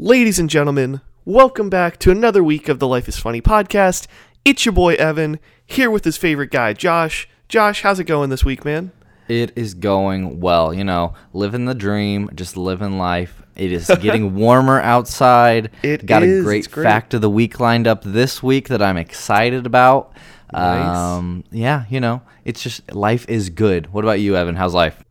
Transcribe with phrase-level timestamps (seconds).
[0.00, 4.06] Ladies and gentlemen, welcome back to another week of the Life is Funny podcast.
[4.44, 7.28] It's your boy Evan, here with his favorite guy, Josh.
[7.48, 8.92] Josh, how's it going this week, man?
[9.26, 10.72] It is going well.
[10.72, 13.42] You know, living the dream, just living life.
[13.56, 15.72] It is getting warmer outside.
[15.82, 16.84] It Got is, a great, great.
[16.84, 20.12] fact of the week lined up this week that I'm excited about.
[20.52, 20.96] Nice.
[20.96, 23.92] Um, yeah, you know, it's just life is good.
[23.92, 24.54] What about you, Evan?
[24.54, 25.02] How's life?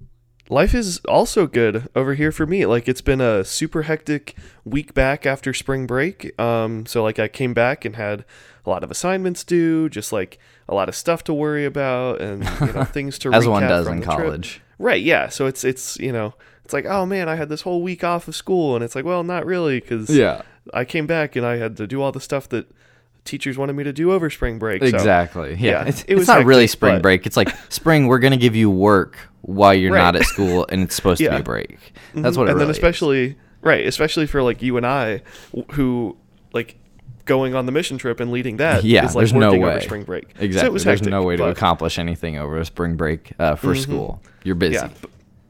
[0.49, 2.65] Life is also good over here for me.
[2.65, 6.39] Like it's been a super hectic week back after spring break.
[6.39, 8.23] Um, so like I came back and had
[8.65, 10.37] a lot of assignments due, just like
[10.69, 13.87] a lot of stuff to worry about, and you know things to As one does
[13.87, 14.17] in the trip.
[14.17, 14.61] college.
[14.79, 15.27] Right, yeah.
[15.27, 16.33] So it's it's you know
[16.63, 19.03] it's like oh man, I had this whole week off of school, and it's like
[19.05, 20.43] well, not really because Yeah.
[20.73, 22.67] I came back and I had to do all the stuff that
[23.27, 24.81] teachers wanted me to do over spring break.
[24.81, 25.51] so- Exactly.
[25.59, 25.83] Yeah.
[25.83, 27.25] yeah, it's it was it's not really spring but- break.
[27.27, 28.07] It's like spring.
[28.07, 30.01] We're gonna give you work while you're Right.
[30.01, 31.77] not at school, and it's supposed to be a break.
[32.15, 35.21] That's what it and really then especially right, especially for like you and I,
[35.73, 36.17] who
[36.53, 36.77] like
[37.25, 38.83] going on the mission trip and leading that.
[38.85, 39.81] Yeah, is, like, there's no working over way.
[39.81, 40.29] spring break.
[40.37, 40.67] So Exactly.
[40.67, 43.55] it was There's hectic, no way to but- accomplish anything over a spring break uh,
[43.55, 44.21] for school.
[44.45, 44.75] You're busy.
[44.75, 44.89] Yeah,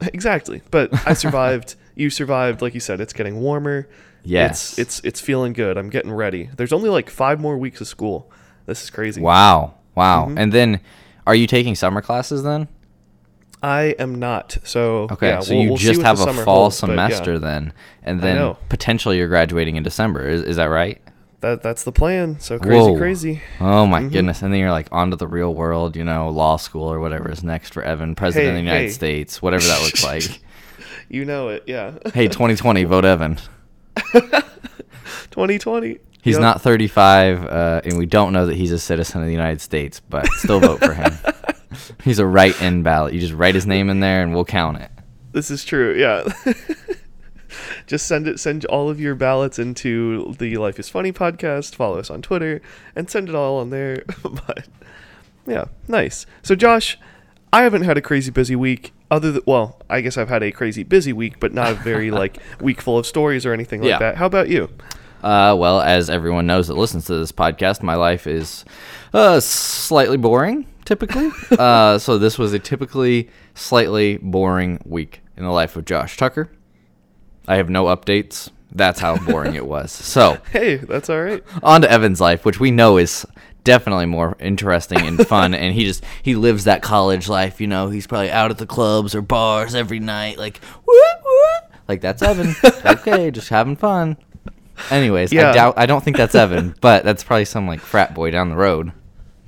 [0.12, 0.60] exactly.
[0.72, 1.76] But I survived.
[1.94, 3.00] you survived, like you said.
[3.00, 3.88] It's getting warmer.
[4.28, 4.78] Yes.
[4.78, 5.76] it's it's it's feeling good.
[5.78, 6.50] I'm getting ready.
[6.56, 8.30] There's only like five more weeks of school.
[8.66, 9.20] This is crazy.
[9.20, 9.74] Wow.
[9.94, 10.26] Wow.
[10.26, 10.38] Mm-hmm.
[10.38, 10.80] And then
[11.26, 12.68] are you taking summer classes then?
[13.62, 14.58] I am not.
[14.62, 15.28] So Okay.
[15.28, 17.72] yeah, so we'll- you we'll just have a fall holds, but yeah, semester then.
[18.04, 20.28] And then potentially you're graduating in December.
[20.28, 21.00] Is, is that right?
[21.40, 22.38] that that's the plan.
[22.40, 22.96] So crazy, Whoa.
[22.98, 23.42] crazy.
[23.60, 24.08] Oh my Mm-hmm.
[24.10, 24.42] goodness.
[24.42, 27.42] And then you're like onto the real world, you know, law school or whatever is
[27.44, 28.90] next for Evan, president Hey, of the United hey.
[28.90, 30.40] States, whatever that looks like.
[31.08, 31.62] You know it.
[31.66, 31.92] Yeah.
[32.12, 33.38] hey, 2020, vote Evan.
[35.30, 35.98] 2020.
[36.22, 36.40] He's Yep.
[36.42, 40.00] not 35, uh, and we don't know that he's a citizen of the United States,
[40.00, 41.12] but still vote for him.
[42.02, 43.14] He's a write-in ballot.
[43.14, 44.90] You just write his name in there, and we'll count it.
[45.32, 45.94] This is true.
[45.94, 46.24] Yeah.
[47.86, 48.40] Just send it.
[48.40, 51.74] Send all of your ballots into the Life is Funny podcast.
[51.74, 52.60] Follow us on Twitter
[52.96, 54.02] and send it all on there.
[54.22, 54.68] but
[55.46, 56.26] yeah, nice.
[56.42, 56.98] So Josh,
[57.52, 58.92] I haven't had a crazy busy week.
[59.10, 62.10] Other than well, I guess I've had a crazy busy week, but not a very
[62.22, 63.98] like week full of stories or anything like Yeah.
[63.98, 64.16] that.
[64.16, 64.68] How about you?
[65.22, 68.64] Uh, well, as everyone knows that listens to this podcast, my life is
[69.12, 71.30] uh, slightly boring, typically.
[71.58, 76.50] uh, so this was a typically slightly boring week in the life of Josh Tucker.
[77.48, 78.50] I have no updates.
[78.70, 79.90] That's how boring it was.
[79.90, 81.42] So, Hey, that's all right.
[81.64, 83.26] on to Evan's life, which we know is
[83.68, 85.52] definitely more interesting and fun.
[85.54, 87.60] and he just he lives that college life.
[87.60, 91.68] You know, he's probably out at the clubs or bars every night, like woo, woo.
[91.86, 92.54] like that's Evan.
[92.86, 94.16] okay, just having fun.
[94.90, 95.50] Anyways, Yeah.
[95.50, 98.48] I doubt I don't think that's Evan, but that's probably some like frat boy down
[98.48, 98.92] the road.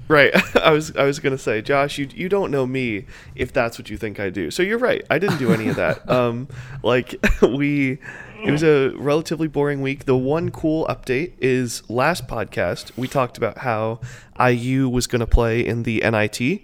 [0.09, 0.33] Right.
[0.57, 3.89] I was I was gonna say, Josh, you you don't know me if that's what
[3.91, 4.51] you think I do.
[4.51, 5.03] So you're right.
[5.09, 6.09] I didn't do any of that.
[6.11, 6.49] Um,
[6.83, 7.99] like we,
[8.45, 10.05] it was a relatively boring week.
[10.05, 14.01] The one cool update is last podcast we talked about how
[14.39, 16.62] IU was gonna play in the NIT.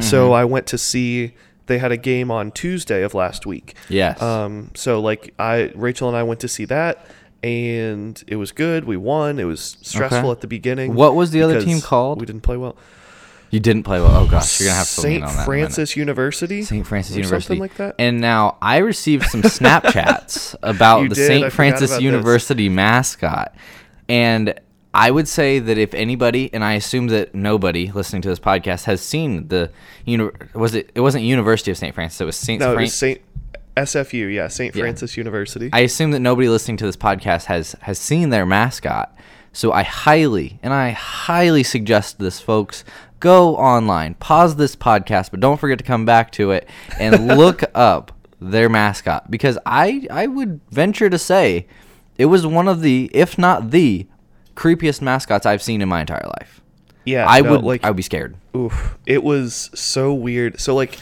[0.00, 1.34] So I went to see.
[1.66, 3.74] They had a game on Tuesday of last week.
[3.88, 4.22] Yes.
[4.22, 7.04] Um, so like I, Rachel and I went to see that,
[7.42, 8.84] and it was good.
[8.84, 9.38] We won.
[9.38, 10.30] It was stressful Okay.
[10.30, 10.94] at the beginning.
[10.94, 12.20] What was the other team called?
[12.20, 12.76] We didn't play well.
[13.50, 14.14] You didn't play well.
[14.14, 15.44] Oh gosh, you're gonna have to Saint on that.
[15.46, 16.62] Francis University.
[16.62, 16.86] St.
[16.86, 17.46] Francis or University.
[17.46, 17.94] something like that.
[17.98, 21.24] And now I received some Snapchats about You the did?
[21.24, 21.44] I St.
[21.44, 22.00] forgot Francis this.
[22.00, 23.54] University mascot.
[24.08, 24.58] And
[24.94, 28.84] I would say that if anybody, and I assume that nobody listening to this podcast
[28.84, 29.70] has seen the
[30.06, 31.94] uni- was it it wasn't University of St.
[31.94, 32.60] Francis, it was St.
[32.60, 33.20] no, it was Saint
[33.76, 34.32] SFU.
[34.32, 34.70] Yeah, Yeah.
[34.72, 35.70] Francis University.
[35.72, 39.14] I assume that nobody listening to this podcast has has seen their mascot.
[39.52, 42.84] So I highly and I highly suggest this, folks.
[43.20, 46.68] Go online, pause this podcast, but don't forget to come back to it
[46.98, 51.66] and look up their mascot because I I would venture to say
[52.16, 54.06] it was one of the, if not the,
[54.54, 56.60] creepiest mascots I've seen in my entire life.
[57.04, 57.84] yeah, I no, would like.
[57.84, 58.36] I would be scared.
[58.56, 60.60] oof, it was so weird.
[60.60, 60.98] So like,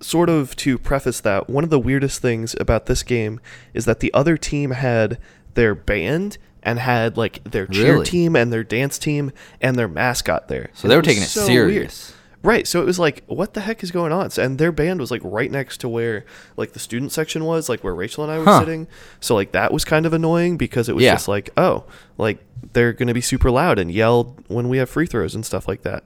[0.00, 3.40] sort of to preface that, one of the weirdest things about this game
[3.72, 5.18] is that the other team had
[5.54, 8.04] their band and had like their cheer Really?
[8.04, 9.32] team and their dance team
[9.62, 10.68] and their mascot there.
[10.74, 11.70] So they were taking it so weird.
[11.70, 12.12] serious.
[12.42, 14.30] Right, so it was like, what the heck is going on?
[14.38, 16.24] And their band was like right next to where
[16.56, 18.60] like the student section was, like where Rachel and I were Huh.
[18.60, 18.86] sitting.
[19.20, 21.14] So like that was kind of annoying because it was Yeah.
[21.14, 21.84] just like, oh,
[22.18, 22.38] like
[22.72, 25.82] they're gonna be super loud and yell when we have free throws and stuff like
[25.82, 26.04] that.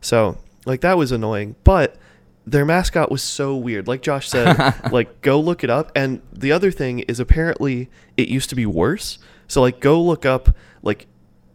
[0.00, 1.96] So like that was annoying, but
[2.46, 3.86] their mascot was so weird.
[3.86, 5.92] Like Josh said, like go look it up.
[5.94, 9.18] And the other thing is apparently it used to be worse.
[9.46, 11.06] So like go look up like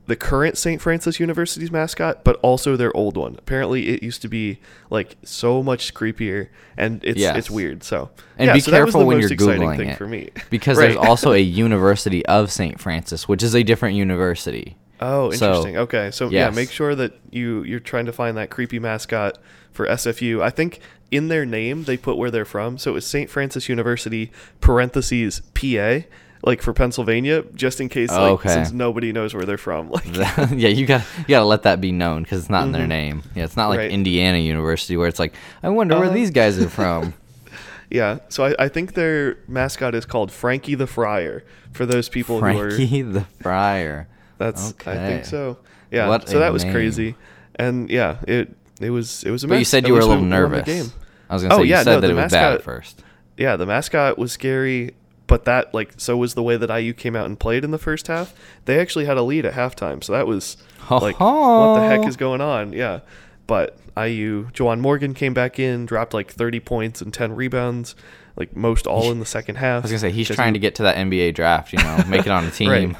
[0.07, 0.79] the current St.
[0.79, 3.35] Francis University's mascot, but also their old one.
[3.39, 4.59] Apparently, it used to be
[4.91, 7.35] like so much creepier, and it's Yes.
[7.35, 7.83] it's weird.
[7.83, 10.93] So And yeah, be so careful when you're googling thing it, for me because Right.
[10.93, 12.79] there's also a University of St.
[12.79, 14.77] Francis, which is a different university.
[15.01, 15.77] Oh, So, interesting.
[15.77, 19.39] okay, so yeah, make sure that you you're trying to find that creepy mascot
[19.75, 20.41] for SFU.
[20.41, 20.79] I think
[21.11, 23.29] in their name they put where they're from, so it was St.
[23.29, 24.31] Francis University
[24.61, 25.99] parentheses PA,
[26.43, 28.49] like for Pennsylvania, just in case, like, Okay.
[28.49, 29.89] since nobody knows where they're from.
[29.95, 30.05] Like,
[30.51, 32.87] yeah, you got you got to let that be known because it's not in their
[32.87, 33.23] name.
[33.35, 33.85] Yeah, it's not like Mm-hmm.
[33.87, 33.91] Right.
[33.91, 35.33] Indiana University where it's like,
[35.63, 37.13] I wonder where Uh, these guys are from.
[37.89, 41.43] yeah, so I, I think their mascot is called Frankie the Friar.
[41.73, 44.07] For those people who are Frankie the Friar.
[44.37, 44.91] That's okay.
[44.91, 45.57] I think so.
[45.91, 46.07] Yeah.
[46.07, 46.73] What so that was name.
[46.73, 47.15] crazy,
[47.55, 50.09] and yeah, it it was it was a But you said you were a we
[50.09, 50.65] little the nervous.
[50.65, 50.91] game.
[51.29, 52.49] I was gonna say Oh, you yeah, said no, that the it was bad at
[52.51, 53.03] mascot- first.
[53.37, 54.93] Yeah, the mascot was scary,
[55.27, 57.77] but that like so was the way that IU came out and played in the
[57.77, 58.33] first half.
[58.65, 60.57] They actually had a lead at halftime, so that was
[60.91, 62.73] like what the heck is going on?
[62.73, 62.99] Yeah,
[63.47, 67.95] but IU Juwan Morgan came back in, dropped like 30 points and 10 rebounds,
[68.35, 69.83] like most all in the second half.
[69.83, 71.73] I was gonna say he's trying to get to that NBA draft.
[71.73, 72.69] You know, make it on a team.
[72.69, 72.95] Right.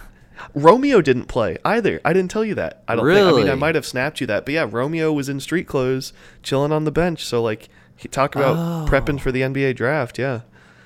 [0.53, 1.99] Romeo didn't play either.
[2.05, 2.83] I didn't tell you that.
[2.87, 3.27] I don't think.
[3.27, 6.13] I mean, I might have snapped you that, but yeah, Romeo was in street clothes,
[6.43, 7.25] chilling on the bench.
[7.25, 8.85] So like, he talk about Oh.
[8.89, 10.19] prepping for the NBA draft.
[10.19, 10.41] Yeah.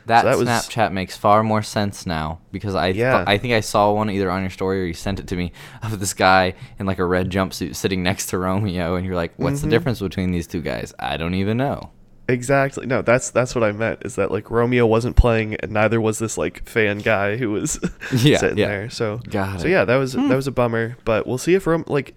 [0.05, 3.11] That, So that was- Snapchat makes far more sense now because I Yeah.
[3.19, 5.35] thought- I think I saw one either on your story or you sent it to
[5.35, 5.51] me
[5.83, 9.33] of this guy in like a red jumpsuit sitting next to Romeo and you're like,
[9.37, 9.69] what's Mm-hmm.
[9.69, 10.93] the difference between these two guys?
[10.97, 11.91] I don't even know.
[12.29, 12.85] Exactly.
[12.85, 14.03] No, that's that's what I meant.
[14.05, 17.79] Is that like Romeo wasn't playing, and neither was this like fan guy who was
[18.15, 18.67] Yeah, sitting yeah.
[18.67, 18.89] there.
[18.89, 19.71] So Got so it.
[19.71, 20.95] yeah, that was that was a bummer.
[21.05, 22.13] But we'll see if Rom like,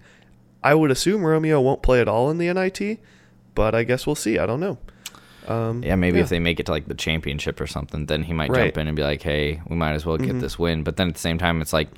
[0.63, 2.99] I would assume Romeo won't play at all in the NIT,
[3.55, 4.37] but I guess we'll see.
[4.37, 4.77] I don't know.
[5.47, 8.33] Um, Yeah, maybe if they make it to like the championship or something, then he
[8.33, 8.65] might Right.
[8.73, 10.39] jump in and be like, "Hey, we might as well get Mhm.
[10.41, 11.89] this win." But then at the same time, it's like,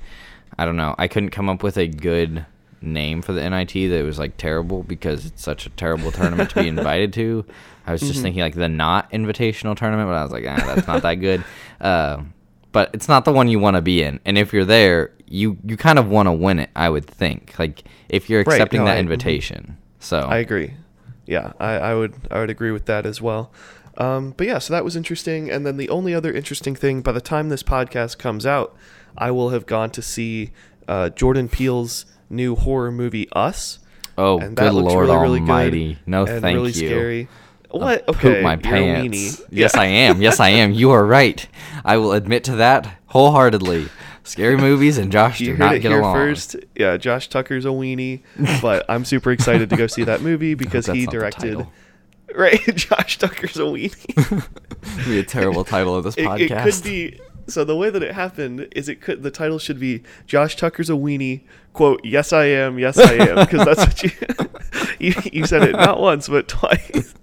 [0.58, 0.94] I don't know.
[0.98, 2.44] I couldn't come up with a good
[2.82, 6.62] name for the NIT that was like terrible because it's such a terrible tournament to
[6.62, 7.44] be invited to.
[7.86, 8.08] I was Mm-hmm.
[8.10, 11.14] just thinking like the not invitational tournament, but I was like, ah, that's not that
[11.16, 11.44] good.
[11.80, 12.22] Uh,
[12.72, 15.56] but it's not the one you want to be in, and if you're there, you
[15.64, 16.70] you kind of want to win it.
[16.76, 19.76] I would think, like if you're Right, accepting no, that I- invitation.
[20.00, 20.74] So I agree.
[21.26, 23.50] Yeah, I, I would I would agree with that as well.
[23.98, 25.50] Um, but yeah, so that was interesting.
[25.50, 28.76] And then the only other interesting thing, by the time this podcast comes out,
[29.16, 30.50] I will have gone to see
[30.86, 33.78] uh, Jordan Peele's new horror movie Us.
[34.18, 35.94] Oh, and good that looks Lord really, really Almighty!
[35.94, 36.88] good No, and thank really you.
[36.88, 37.28] Scary.
[37.82, 38.08] I'll What?
[38.08, 39.08] Okay, Poop my pants.
[39.16, 39.46] weenie.
[39.50, 39.80] Yes, Yeah.
[39.80, 40.20] I am.
[40.22, 40.72] Yes, I am.
[40.72, 41.46] You are right.
[41.84, 43.88] I will admit to that wholeheartedly.
[44.24, 46.14] Scary movies and Josh You do not get here along.
[46.16, 46.56] first.
[46.74, 48.22] Yeah, Josh Tucker's a weenie,
[48.60, 51.66] but I'm super excited to go see that movie because he directed.
[52.34, 54.44] Right, Josh Tucker's a weenie.
[55.06, 56.40] Be a terrible title of this it, podcast.
[56.40, 57.20] it could be.
[57.48, 60.90] So the way that it happened is it could the title should be Josh Tucker's
[60.90, 61.42] a weenie.
[61.72, 64.10] Quote, yes I am, yes I am, because that's what you,
[64.98, 67.14] you you said it not once but twice.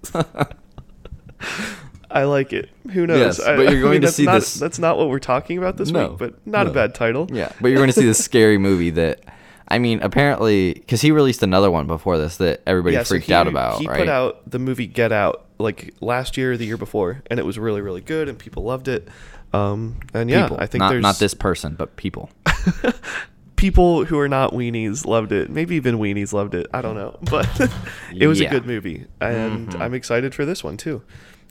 [2.10, 2.70] I like it.
[2.92, 3.18] Who knows?
[3.38, 5.08] Yes, I- but you're I going mean, to that's see not, this- That's not what
[5.08, 7.28] we're talking about this No, week, but not a bad title.
[7.32, 9.20] Yeah, but you're going to see this scary movie that,
[9.66, 13.26] I mean, apparently, because he released another one before this that everybody Yeah, so freaked
[13.26, 13.98] he- out about, He right?
[13.98, 17.44] put out the movie Get Out like last year or the year before, and it
[17.46, 19.08] was really really good, and people loved it.
[19.54, 20.56] Um, and yeah, people.
[20.60, 22.30] I think not, there's not this person, but people.
[23.56, 25.48] people who are not weenies loved it.
[25.50, 26.66] Maybe even weenies loved it.
[26.74, 27.48] I don't know, but
[28.14, 28.48] it was Yeah.
[28.48, 29.80] a good movie, and Mhm.
[29.80, 31.02] I'm excited for this one too.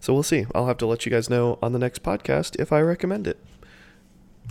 [0.01, 0.45] So we'll see.
[0.53, 3.39] I'll have to let you guys know on the next podcast if I recommend it.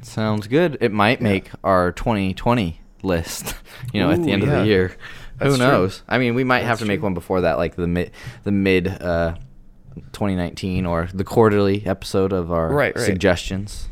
[0.02, 0.78] Sounds good.
[0.80, 1.24] It might Yeah.
[1.28, 3.54] make our 2020 list.
[3.92, 4.96] You know, at the Ooh, end of the year.
[5.38, 5.66] That's Who true.
[5.66, 6.02] knows?
[6.08, 8.12] I mean, we might have That's to make one before that, like the mid,
[8.44, 9.34] the mid, uh,
[10.12, 13.04] 2019 or the quarterly episode of our Right, right.
[13.04, 13.88] suggestions.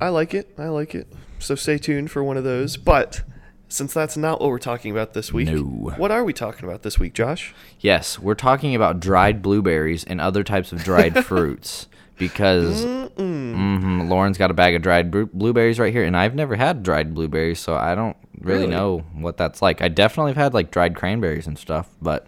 [0.00, 0.52] I like it.
[0.58, 1.06] I like it.
[1.38, 2.76] So stay tuned for one of those.
[2.76, 3.22] But
[3.68, 5.62] since that's not what we're talking about this week, No.
[5.62, 7.54] what are we talking about this week, Josh?
[7.80, 14.38] Yes, we're talking about dried blueberries and other types of dried fruits because mhm, Lauren's
[14.38, 17.58] got a bag of dried blu- blueberries right here, and I've never had dried blueberries,
[17.60, 18.70] so I don't really, Really?
[18.70, 19.80] know what that's like.
[19.82, 22.26] I definitely have had like dried cranberries and stuff, but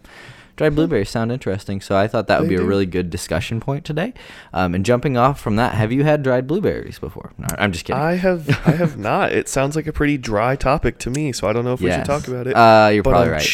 [0.56, 2.66] dried blueberries sound interesting, so I thought that would They be a do.
[2.66, 4.14] really good discussion point today.
[4.52, 7.32] Um, and jumping off from that, have you had dried blueberries before?
[7.38, 8.00] No, I'm just kidding.
[8.00, 9.32] I have I have not.
[9.32, 11.90] It sounds like a pretty dry topic to me, so I don't know if we
[11.90, 12.54] should talk about it.
[12.56, 13.50] Uh, you're But, probably right.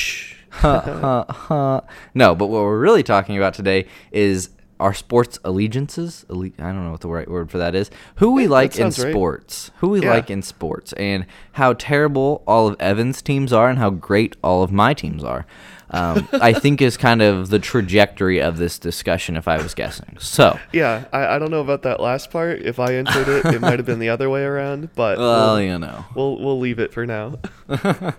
[0.53, 1.81] Huh, huh, huh.
[2.13, 4.51] no, but what we're really talking about today is
[4.81, 6.25] our sports allegiances.
[6.31, 7.91] alle- I don't know what the right word for that is.
[8.17, 9.13] Who we like in sounds right.
[9.13, 9.71] sports.
[9.79, 10.11] Who we Yeah.
[10.11, 14.63] like in sports, and how terrible all of Evan's teams are, and how great all
[14.63, 15.47] of my teams are.
[15.93, 20.17] Um, I think is kind of the trajectory of this discussion, if I was guessing.
[20.21, 22.63] So, Yeah, I, I don't know about that last part.
[22.63, 25.63] If I entered it, it might have been the other way around, but well, we'll,
[25.63, 26.05] you know.
[26.15, 27.39] we'll we'll leave it for now.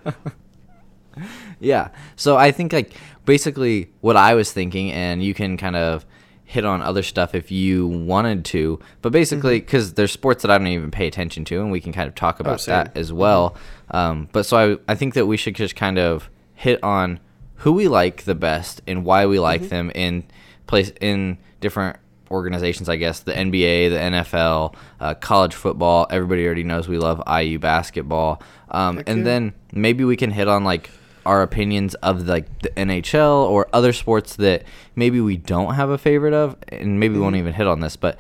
[1.60, 1.89] Yeah.
[2.15, 2.94] So I think like
[3.25, 6.06] basically what I was thinking, and you can kind of
[6.51, 9.65] hit on other stuff if you wanted to, but basically Mm-hmm.
[9.65, 12.15] because there's sports that I don't even pay attention to, and we can kind of
[12.15, 12.63] talk about Oh.
[12.63, 12.72] Mm-hmm.
[12.72, 13.55] that as well.
[13.89, 17.20] Um, but so I I think that we should just kind of hit on
[17.63, 19.43] who we like the best and why we Mm-hmm.
[19.43, 20.24] like them in
[20.67, 21.98] place in different
[22.31, 27.22] organizations i guess the nba the nfl uh, college football everybody already knows we love
[27.41, 30.89] iu basketball um, and then maybe we can hit on like
[31.25, 34.63] our opinions of like the NHL or other sports that
[34.95, 37.39] maybe we don't have a favorite of, and maybe we won't Mm-hmm.
[37.41, 38.19] even hit on this, but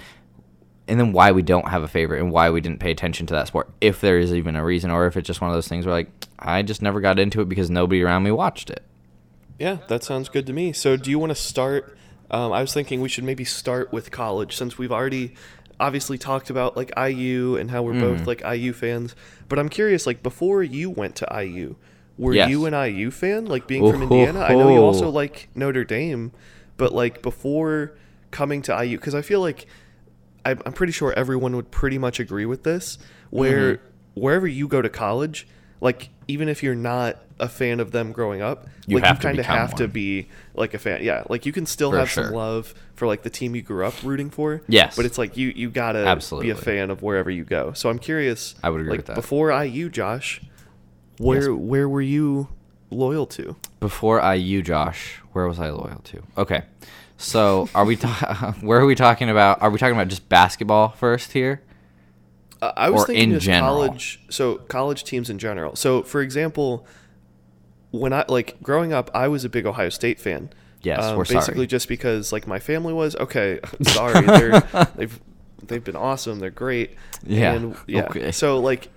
[0.87, 3.33] and then why we don't have a favorite and why we didn't pay attention to
[3.33, 5.67] that sport, if there is even a reason, or if it's just one of those
[5.67, 8.83] things where like I just never got into it because nobody around me watched it.
[9.59, 10.73] Yeah, that sounds good to me.
[10.73, 11.97] So, do you want to start?
[12.31, 15.35] Um, I was thinking we should maybe start with college since we've already
[15.79, 18.17] obviously talked about like IU and how we're Mm-hmm.
[18.17, 19.15] both like IU fans.
[19.49, 21.75] But I'm curious, like before you went to IU,
[22.21, 22.49] were Yes.
[22.49, 23.45] you an IU fan?
[23.45, 26.31] Like being from Indiana, I know you also like Notre Dame,
[26.77, 27.93] but like before
[28.29, 29.65] coming to IU, because I feel like
[30.45, 32.97] I'm I'm pretty sure everyone would pretty much agree with this.
[33.31, 34.21] Where Mm-hmm.
[34.21, 35.47] wherever you go to college,
[35.81, 39.21] like even if you're not a fan of them growing up, You like have you
[39.23, 41.03] kind of have to be like a fan.
[41.03, 42.25] Yeah, like you can still For have sure.
[42.25, 44.61] some love for like the team you grew up rooting for.
[44.67, 44.95] Yes.
[44.95, 46.47] but it's like you you gotta Absolutely.
[46.47, 47.73] be a fan of wherever you go.
[47.73, 48.53] So I'm curious.
[48.63, 49.15] I would agree like, with that.
[49.15, 50.39] Before IU, Josh,
[51.21, 51.59] where Yes.
[51.59, 52.47] where were you
[52.89, 53.55] loyal to?
[53.79, 56.21] Before IU, Josh, where was I loyal to?
[56.37, 56.63] Okay,
[57.17, 57.95] so are we?
[58.05, 59.61] Ta- where are we talking about?
[59.61, 61.61] Are we talking about just basketball first here?
[62.61, 63.75] Uh, I was Or thinking in just general?
[63.85, 64.19] college.
[64.29, 65.75] So college teams in general.
[65.75, 66.85] So for example,
[67.91, 70.51] when I like growing up, I was a big Ohio State fan.
[70.83, 71.39] Yes, Um, we're sorry.
[71.39, 73.59] basically just because like my family was okay.
[73.83, 74.61] Sorry, they're,
[74.95, 75.19] they've
[75.63, 76.39] they've been awesome.
[76.39, 76.95] They're great.
[77.23, 78.05] Yeah, And, yeah.
[78.09, 78.31] okay.
[78.31, 78.89] So like,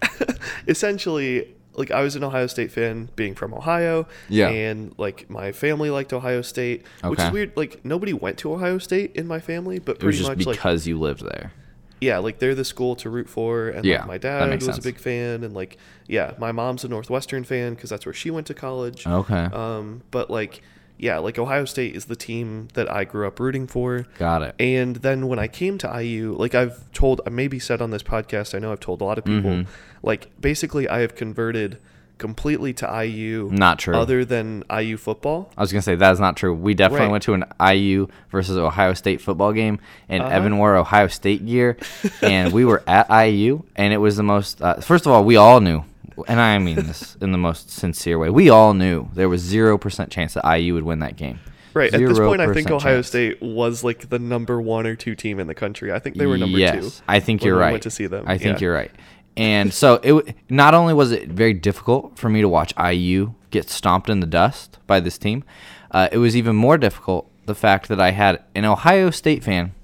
[0.66, 4.06] essentially, like I was an Ohio State fan, being from Ohio.
[4.28, 4.48] Yeah.
[4.48, 7.52] And like my family liked Ohio State, which is weird.
[7.56, 10.46] Like nobody went to Ohio State in my family, but It was pretty just much
[10.46, 11.52] like because you lived there.
[12.00, 14.66] yeah, like they're the school to root for, and Yeah, like, my that dad makes
[14.66, 14.84] was sense.
[14.84, 18.30] a big fan, and like yeah, my mom's a Northwestern fan because that's where she
[18.30, 19.06] went to college.
[19.06, 20.62] Okay, Um, but like
[20.98, 24.06] yeah, like Ohio State is the team that I grew up rooting for.
[24.18, 24.54] got it.
[24.58, 28.02] And then when I came to IU, like I've told, I maybe said on this
[28.02, 29.66] podcast, I know I've told a lot of people, Mhm.
[30.02, 31.78] like basically I have converted
[32.16, 33.50] completely to IU.
[33.52, 33.96] Not true.
[33.96, 35.50] Other than IU football.
[35.58, 36.54] I was gonna say that is not true.
[36.54, 37.12] We definitely Right.
[37.12, 40.32] went to an IU versus Ohio State football game, and Uh-huh.
[40.32, 41.76] Evan wore Ohio State gear,
[42.22, 44.62] and we were at IU, and it was the most.
[44.62, 45.82] Uh, first of all, we all knew,
[46.28, 48.30] and I mean this in the most sincere way.
[48.30, 51.40] We all knew there was zero percent chance that IU would win that game.
[51.74, 51.92] Right.
[51.92, 53.08] At this point, I think Ohio chance.
[53.08, 55.92] State was like the number one or two team in the country.
[55.92, 57.04] I think they were number yes, two.
[57.08, 57.70] I think you're we right.
[57.72, 58.24] Went to see them.
[58.28, 58.66] I think Yeah.
[58.66, 58.92] you're right.
[59.36, 63.68] And so it not only was it very difficult for me to watch IU get
[63.68, 65.42] stomped in the dust by this team,
[65.90, 69.74] uh, it was even more difficult the fact that I had an Ohio State fan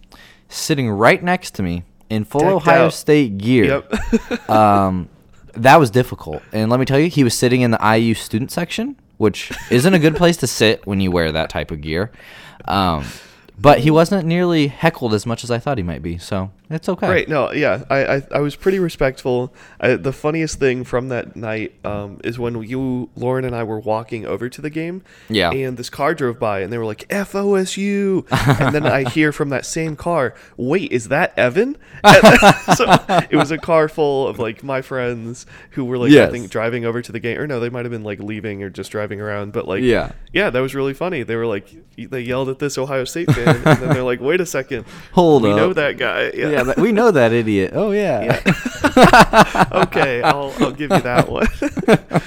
[0.49, 2.93] sitting right next to me in full Decked Ohio out.
[2.95, 3.85] State gear.
[3.91, 4.51] Yep.
[4.51, 5.09] um,
[5.55, 6.43] that was difficult.
[6.53, 9.95] And let me tell you, he was sitting in the IU student section, which isn't
[9.95, 12.11] a good place to sit when you wear that type of gear.
[12.67, 13.05] Um,
[13.59, 16.89] but he wasn't nearly heckled as much as I thought he might be, so it's
[16.89, 17.09] okay.
[17.09, 17.29] Right.
[17.29, 17.51] No.
[17.53, 17.85] Yeah.
[17.91, 19.53] I, I, I was pretty respectful.
[19.81, 23.81] I, the funniest thing from that night um, is when you, Lauren, and I were
[23.81, 25.03] walking over to the game.
[25.29, 25.51] Yeah.
[25.51, 28.27] And this car drove by, and they were like FOSU,
[28.61, 31.77] and then I hear from that same car, "Wait, is that Evan?"
[32.77, 32.85] so
[33.31, 36.29] it was a car full of like my friends who were like Yes.
[36.29, 38.63] I think driving over to the game, or no, they might have been like leaving
[38.63, 39.53] or just driving around.
[39.53, 40.13] But like, Yeah.
[40.33, 41.23] yeah, that was really funny.
[41.23, 44.41] They were like, they yelled at this Ohio State fan, and then they're like, "Wait
[44.41, 45.57] a second, Hold we up.
[45.57, 47.73] know that guy." Yeah, that, we know that idiot.
[47.75, 48.41] Oh yeah.
[49.73, 51.47] okay, I'll I'll give you that one.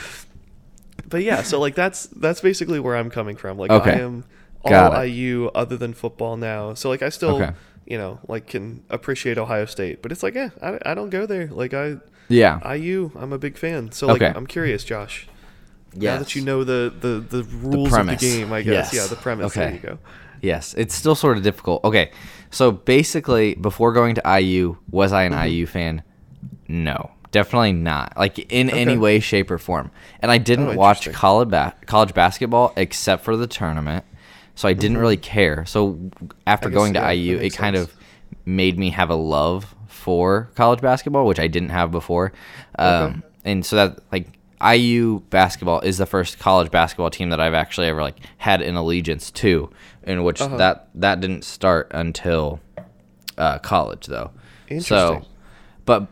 [1.09, 3.57] but yeah, so like that's that's basically where I'm coming from.
[3.57, 3.91] Like Okay.
[3.91, 4.25] I am
[4.63, 5.09] all Got it.
[5.09, 6.73] IU other than football now.
[6.73, 7.51] So like I still Okay.
[7.85, 11.25] you know like can appreciate Ohio State, but it's like yeah, I, I don't go
[11.25, 11.47] there.
[11.47, 11.97] Like I
[12.29, 12.73] yeah.
[12.73, 13.91] IU, I'm a big fan.
[13.91, 14.33] So like Okay.
[14.35, 15.27] I'm curious, Josh.
[15.95, 18.93] Now that you know the the the rules of the game, I guess.
[18.93, 19.03] Yes.
[19.03, 19.45] Yeah, the premise.
[19.47, 19.65] Okay.
[19.65, 19.99] There you go.
[20.41, 21.83] Yes, it's still sort of difficult.
[21.85, 22.11] Okay,
[22.53, 25.47] so basically, before going to IU, was I an Mm-hmm.
[25.47, 26.03] IU fan?
[26.67, 28.13] No, definitely not.
[28.17, 29.91] Like in any way, shape, or form.
[30.21, 34.05] And I didn't Oh, watch college ba- college basketball except for the tournament.
[34.55, 35.65] so I didn't really care.
[35.65, 35.99] So
[36.47, 37.89] after guess, going to yeah, IU, it kind sense.
[37.89, 37.95] of
[38.45, 42.31] made me have a love for college basketball, which I didn't have before.
[42.77, 44.27] Um, And so that like
[44.63, 48.75] IU basketball is the first college basketball team that I've actually ever like had an
[48.75, 49.69] allegiance to,
[50.05, 50.57] in which Uh-huh.
[50.57, 52.59] that that didn't start until
[53.37, 54.31] uh, college though.
[54.79, 55.25] So,
[55.85, 56.07] but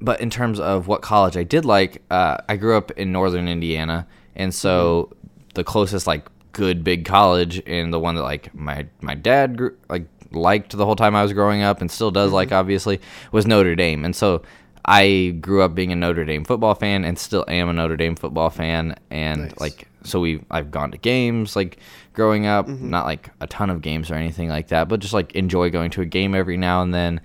[0.00, 3.48] but in terms of what college I did like, uh, I grew up in northern
[3.48, 5.12] Indiana, and so
[5.54, 9.76] the closest like good big college and the one that like my my dad grew,
[9.88, 13.00] like liked the whole time I was growing up and still does like obviously
[13.32, 14.42] was Notre Dame, and so
[14.84, 18.16] I grew up being a Notre Dame football fan and still am a Notre Dame
[18.16, 19.60] football fan, and Nice.
[19.60, 21.78] like so we I've gone to games like
[22.16, 25.36] growing up, not like a ton of games or anything like that, but just like
[25.36, 27.20] enjoy going to a game every now and then.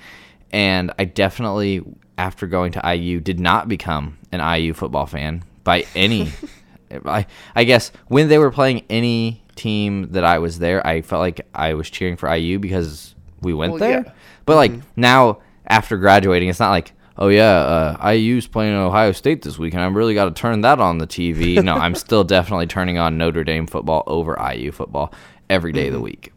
[0.52, 1.82] And I definitely
[2.18, 6.30] after going to IU did not become an IU football fan by any
[7.06, 11.22] I I guess when they were playing any team that I was there, I felt
[11.22, 13.90] like I was cheering for IU because we went Well, there.
[13.92, 14.00] yeah.
[14.02, 14.12] Mm-hmm.
[14.46, 19.42] But like now after graduating, it's not like oh yeah, uh, IU's playing Ohio State
[19.42, 21.64] this week, and I've really got to turn that on the TV.
[21.64, 25.14] no, I'm still definitely turning on Notre Dame football over IU football
[25.50, 25.96] every day of Mm-hmm.
[25.96, 26.34] the week.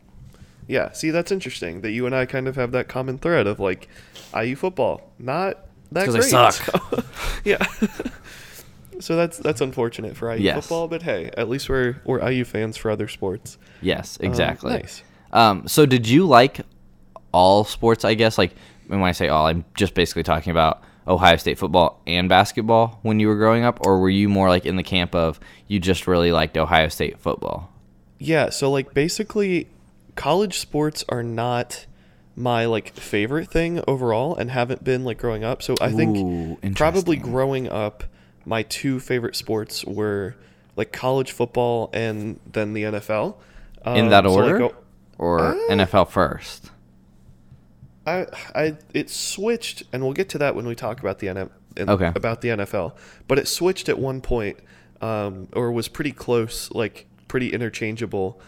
[0.67, 3.61] Yeah, see, that's interesting that you and I kind of have that common thread of
[3.61, 3.89] like
[4.35, 5.59] IU football, not
[5.93, 6.25] that they great.
[6.25, 7.05] suck.
[7.45, 7.65] Yeah.
[9.01, 10.65] so that's that's unfortunate for IU Yes.
[10.65, 13.59] football, but hey, at least we're we're IU fans for other sports.
[13.83, 14.73] Yes, Um, exactly.
[14.73, 15.03] nice.
[15.33, 16.61] Um, so did you like
[17.33, 18.05] all sports?
[18.05, 18.55] I guess like
[18.87, 23.21] when I say all, I'm just basically talking about Ohio State football and basketball when
[23.21, 25.39] you were growing up, or were you more like in the camp of
[25.69, 27.71] you just really liked Ohio State football?
[28.19, 29.69] Yeah, so like basically
[30.17, 31.87] college sports are not
[32.37, 35.63] my like favorite thing overall and haven't been like growing up.
[35.63, 38.05] So I think Ooh, probably growing up
[38.45, 40.35] my two favorite sports were
[40.77, 43.37] like college football and then the NFL.
[43.87, 44.75] In Um, that so, like, order,
[45.19, 46.71] or Uh, NFL first?
[48.07, 51.51] I, I, it switched, and we'll get to that when we talk about the NM,
[51.79, 52.13] Okay.
[52.15, 52.93] about the NFL.
[53.27, 54.59] But it switched at one point,
[55.01, 58.41] um, or was pretty close, like pretty interchangeable,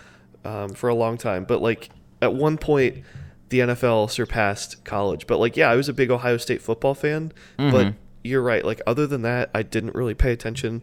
[0.44, 1.44] um, for a long time.
[1.44, 1.90] But like
[2.22, 3.04] at one point,
[3.48, 5.26] the NFL surpassed college.
[5.26, 7.32] But like, yeah, I was a big Ohio State football fan.
[7.58, 7.70] Mm-hmm.
[7.70, 7.94] But
[8.24, 8.64] you're right.
[8.64, 10.82] Like, other than that, I didn't really pay attention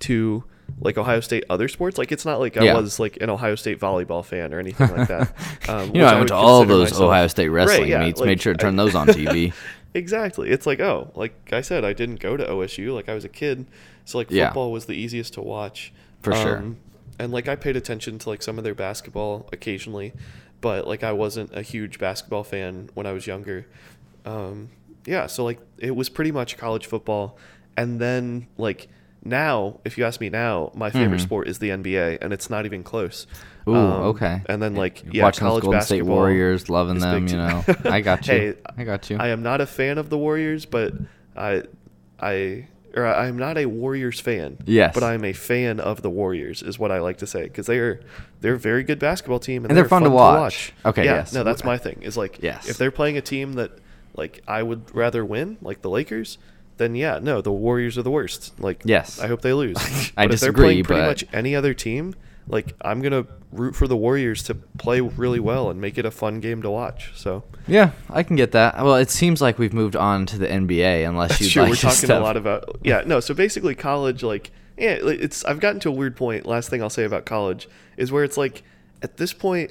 [0.00, 0.44] to
[0.80, 1.98] like Ohio State other sports.
[1.98, 2.78] Like, it's not like I Yeah.
[2.78, 5.32] was like an Ohio State volleyball fan or anything like that.
[5.68, 8.20] Um, You know, which I went to all those myself- Ohio State wrestling yeah, meets.
[8.20, 9.52] like, made sure to I- turn those on TV.
[9.94, 10.50] Exactly.
[10.50, 12.94] It's like, oh, like I said, I didn't go to OSU.
[12.94, 13.66] Like I was a kid,
[14.04, 14.46] so like Yeah.
[14.48, 15.92] football was the easiest to watch.
[16.22, 16.64] For sure.
[17.18, 20.12] And like I paid attention to like some of their basketball occasionally,
[20.62, 23.66] but like I wasn't a huge basketball fan when I was younger.
[24.24, 24.70] Um,
[25.04, 27.36] yeah, so like it was pretty much college football,
[27.76, 28.88] and then like
[29.24, 31.22] now, if you ask me now, my favorite Mhm.
[31.24, 33.26] sport is the NBA, and it's not even close.
[33.68, 34.42] Ooh, Um, okay.
[34.46, 37.28] And then like yeah, Watching college Golden State basketball Warriors, loving them.
[37.28, 38.34] You know, I got you.
[38.34, 39.16] Hey, I got you.
[39.20, 40.92] I am not a fan of the Warriors, but
[41.36, 41.62] I,
[42.20, 44.58] I, or I am not a Warriors fan.
[44.66, 44.92] Yes.
[44.94, 47.66] But I am a fan of the Warriors, is what I like to say, because
[47.66, 48.00] they are
[48.40, 50.72] they're a very good basketball team, and, And they're fun to watch.
[50.84, 51.14] Okay, Yeah.
[51.18, 51.32] yes.
[51.32, 51.98] No, that's my thing.
[52.02, 52.68] Is like, Yes.
[52.68, 53.70] if they're playing a team that,
[54.16, 56.36] like, I would rather win, like the Lakers,
[56.82, 58.52] then yeah, no, the Warriors are the worst.
[58.60, 59.18] Like, Yes.
[59.20, 59.76] I hope they lose.
[60.16, 62.14] I but if they're playing pretty but- much any other team,
[62.48, 66.10] like I'm gonna root for the Warriors to play really well and make it a
[66.10, 67.12] fun game to watch.
[67.14, 67.44] So.
[67.68, 68.76] Yeah, I can get that.
[68.82, 71.62] Well, it seems like we've moved on to the NBA, unless you true.
[71.62, 72.20] like We're talking stuff.
[72.20, 73.02] a lot about yeah.
[73.06, 76.44] No, so basically, college like yeah, it's I've gotten to a weird point.
[76.46, 78.64] Last thing I'll say about college is where it's like
[79.02, 79.70] at this point,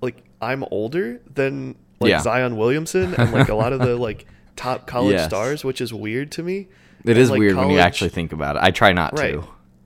[0.00, 2.20] like I'm older than like Yeah.
[2.20, 4.26] Zion Williamson and like a lot of the like
[4.62, 5.26] top college Yes.
[5.26, 6.68] stars, which is weird to me.
[7.04, 8.62] It And, is like, weird when you actually think about it.
[8.62, 9.32] I try not right.
[9.32, 9.44] to.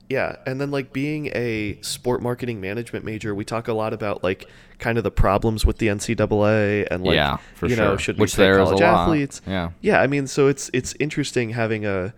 [0.09, 4.23] Yeah, and then like being a sport marketing management major, we talk a lot about
[4.23, 4.45] like
[4.79, 7.99] kind of the problems with the NCAA and like Yeah, for you know sure.
[7.99, 9.41] should Which we pay is a college athletes?
[9.45, 9.71] Yeah.
[9.81, 9.99] yeah.
[10.01, 12.13] I mean, so it's it's interesting having a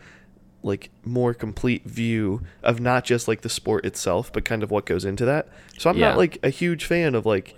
[0.61, 4.85] like more complete view of not just like the sport itself, but kind of what
[4.85, 5.47] goes into that.
[5.79, 6.09] So I'm Yeah.
[6.09, 7.55] not like a huge fan of like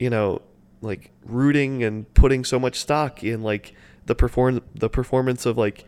[0.00, 0.42] you know
[0.80, 3.74] like rooting and putting so much stock in like
[4.06, 5.84] the perform the performance of like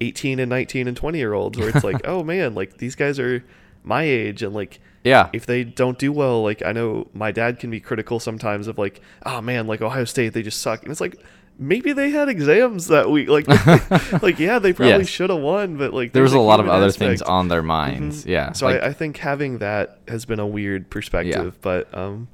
[0.00, 3.18] 18 and 19 and 20 year olds where it's like oh man like these guys
[3.18, 3.44] are
[3.84, 5.28] my age and like Yeah.
[5.32, 8.76] if they don't do well like i know my dad can be critical sometimes of
[8.78, 11.16] like oh man like ohio state they just suck and it's like
[11.58, 13.46] maybe they had exams that week like
[14.22, 15.08] like yeah they probably Yes.
[15.08, 17.62] should have won but like there was there's a lot of other things on their
[17.62, 18.24] minds.
[18.24, 18.28] Mhm.
[18.28, 18.52] Yeah.
[18.52, 22.26] so like- I, I think having that has been a weird perspective but um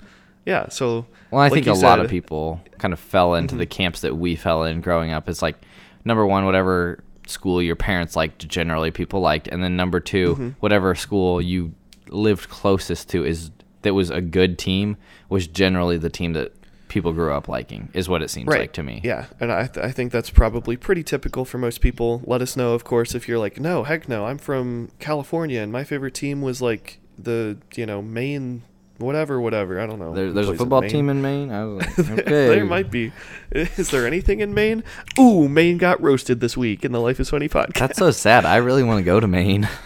[0.47, 2.11] yeah so Well, I like think a lot of Mm-hmm.
[2.11, 5.29] people kind of fell into the camps that we fell in growing up.
[5.29, 5.57] It's like
[6.05, 10.49] number one, whatever school your parents liked, generally people liked, and then number 2 Mm-hmm.
[10.61, 11.75] whatever school you
[12.09, 13.51] lived closest to is
[13.83, 14.97] that was a good team
[15.29, 16.53] was generally the team that
[16.89, 17.89] people grew up liking.
[17.95, 19.01] Is what it seems like to me.
[19.05, 22.21] Yeah, and I, th- I think that's probably pretty typical for most people.
[22.27, 25.71] Let us know, of course, if you're like, no, heck no, I'm from California and
[25.71, 28.63] my favorite team was like the you know Maine,
[29.01, 29.81] whatever, whatever.
[29.81, 30.15] I don't know.
[30.15, 31.51] There, there's a plays in football team in Maine.
[31.51, 32.49] I was like, okay.
[32.49, 33.13] there might be.
[33.51, 34.85] Is there anything in Maine?
[35.19, 37.79] Ooh, Maine got roasted this week in the Life is Funny podcast.
[37.79, 38.45] That's so sad.
[38.45, 39.69] I really want to go to Maine.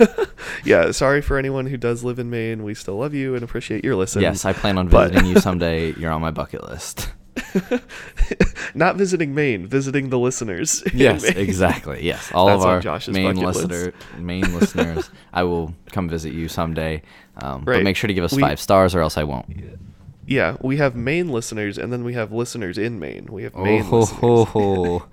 [0.64, 2.62] yeah, sorry for anyone who does live in Maine.
[2.62, 4.22] We still love you and appreciate your listen.
[4.22, 5.92] yes, I plan on visiting you someday.
[5.94, 7.10] You're on my bucket list.
[8.74, 10.82] Not visiting Maine, visiting the listeners.
[10.94, 12.04] Yes, exactly.
[12.04, 15.10] Yes, all That's of our Josh's main listener, main listeners.
[15.32, 17.02] I will come visit you someday.
[17.42, 19.46] Um, But make sure to give us We- five stars, or else I won't.
[20.26, 23.26] Yeah, we have Maine listeners, and then we have listeners in Maine.
[23.30, 24.20] We have Maine Oh, listeners.
[24.20, 25.04] ho, ho.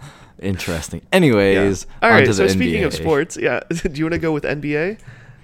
[0.42, 1.02] interesting.
[1.02, 1.08] Yeah.
[1.18, 2.32] Anyways, All right.
[2.34, 5.00] So speaking of sports, yeah, do you want to go with NBA?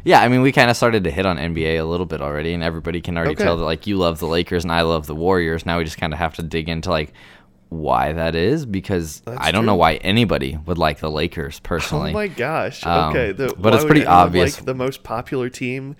[0.05, 2.53] Yeah, I mean, we kind of started to hit on NBA a little bit already,
[2.53, 3.43] and everybody can already Okay.
[3.43, 5.65] tell that like you love the Lakers and I love the Warriors.
[5.65, 7.11] Now we just kind of have to dig into like
[7.69, 12.11] why that is because That's I don't know why anybody would like the Lakers personally.
[12.11, 12.85] Oh my gosh.
[12.85, 13.31] Um, okay.
[13.31, 14.57] The, but it's pretty obvious.
[14.57, 15.95] Like the most popular team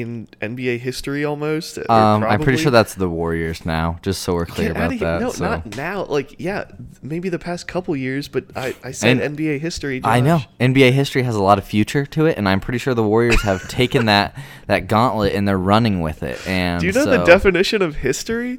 [0.00, 1.78] in NBA history, almost.
[1.88, 3.98] Um, I'm pretty sure that's the Warriors now.
[4.02, 5.20] Just so we're clear about that.
[5.20, 5.44] No, so.
[5.44, 6.04] not now.
[6.04, 6.64] Like, yeah,
[7.02, 10.00] maybe the past couple years, but I, I said And- NBA history.
[10.04, 12.94] I know NBA history has a lot of future to it, and I'm pretty sure
[12.94, 16.44] the Warriors have taken that that gauntlet and they're running with it.
[16.46, 18.58] And Do you know the definition of history?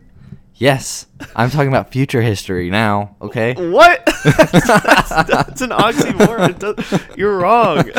[0.58, 3.18] Yes, I'm talking about future history now.
[3.22, 3.56] Okay.
[3.76, 4.06] What?
[4.24, 7.18] that's, that's, that's an oxymoron.
[7.18, 7.90] You're wrong.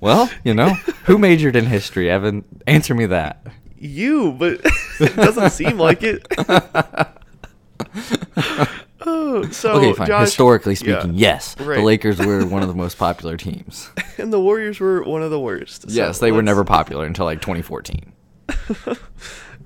[0.00, 0.70] Well, you know,
[1.04, 2.44] who majored in history, Evan?
[2.66, 3.44] Answer me that.
[3.78, 4.60] you, but
[5.00, 6.26] it doesn't seem like it.
[9.06, 10.06] oh, so Okay, fine.
[10.06, 11.00] Josh, Historically yeah.
[11.00, 11.76] speaking, yes, Right.
[11.76, 13.90] the Lakers were one of the most popular teams.
[14.18, 15.90] and the Warriors were one of the worst.
[15.90, 18.12] so yes, they were never popular until like 2014.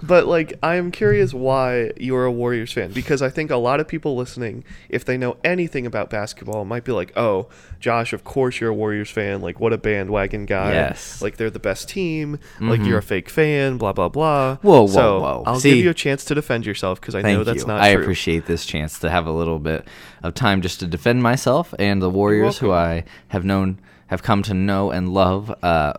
[0.02, 3.80] But like, I am curious why you're a Warriors fan because I think a lot
[3.80, 7.48] of people listening, if they know anything about basketball, might be like, "Oh,
[7.80, 9.40] Josh, of course you're a Warriors fan.
[9.42, 10.72] Like, what a bandwagon guy.
[10.72, 11.16] Yes.
[11.16, 11.24] Mm-hmm.
[11.24, 12.38] Like they're the best team.
[12.60, 13.76] Like you're a fake fan.
[13.78, 15.42] Blah blah blah." Whoa, whoa, so whoa.
[15.46, 17.66] I'll See- give you a chance to defend yourself because I know that's you.
[17.66, 18.02] not I true.
[18.02, 19.86] appreciate this chance to have a little bit
[20.22, 23.78] of time just to defend myself and the Warriors, who I have known,
[24.10, 25.54] have come to know and love.
[25.62, 25.92] Uh,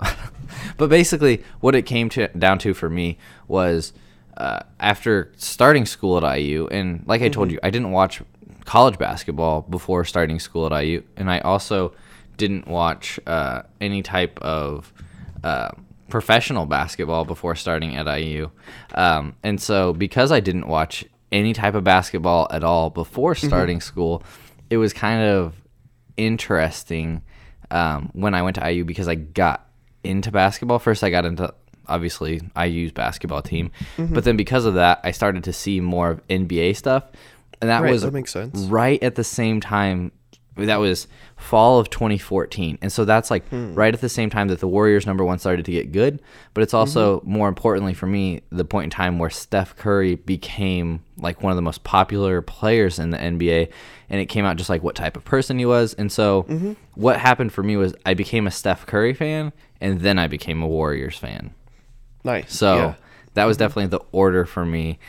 [0.78, 3.93] but basically, what it came to down to for me was
[4.38, 7.54] uh, after starting school at IU, and like I told Mm-hmm.
[7.54, 8.21] you, I didn't watch
[8.65, 11.93] college basketball before starting school at IU, and I also
[12.36, 14.91] didn't watch uh, any type of
[15.43, 15.69] uh,
[16.10, 18.52] professional basketball before starting at IU.
[18.93, 23.80] Um, and so, because I didn't watch any type of basketball at all before starting
[23.80, 24.21] school,
[24.69, 25.56] it was kind of
[26.17, 27.21] interesting
[27.72, 29.66] um, when I went to IU because I got
[30.04, 30.80] into basketball.
[30.80, 31.54] First, I got into
[31.88, 36.28] obviously IU's basketball team, but then because of that, I started to see more of
[36.28, 37.04] NBA stuff,
[37.62, 38.60] and that Right, was that makes sense.
[38.66, 40.12] right at the same time
[40.58, 43.74] that was fall of 2014 and so that's like Hmm.
[43.74, 46.22] right at the same time that the warriors number one started to get good
[46.54, 47.32] but it's also Mm-hmm.
[47.32, 51.56] more importantly for me the point in time where steph curry became like one of
[51.56, 53.70] the most popular players in the nba
[54.10, 56.74] and it came out just like what type of person he was and so Mm-hmm.
[56.96, 60.62] what happened for me was i became a steph curry fan and then i became
[60.62, 61.54] a warriors fan
[62.26, 62.54] Nice.
[62.54, 62.94] so yeah.
[63.36, 65.00] that was definitely the order for me.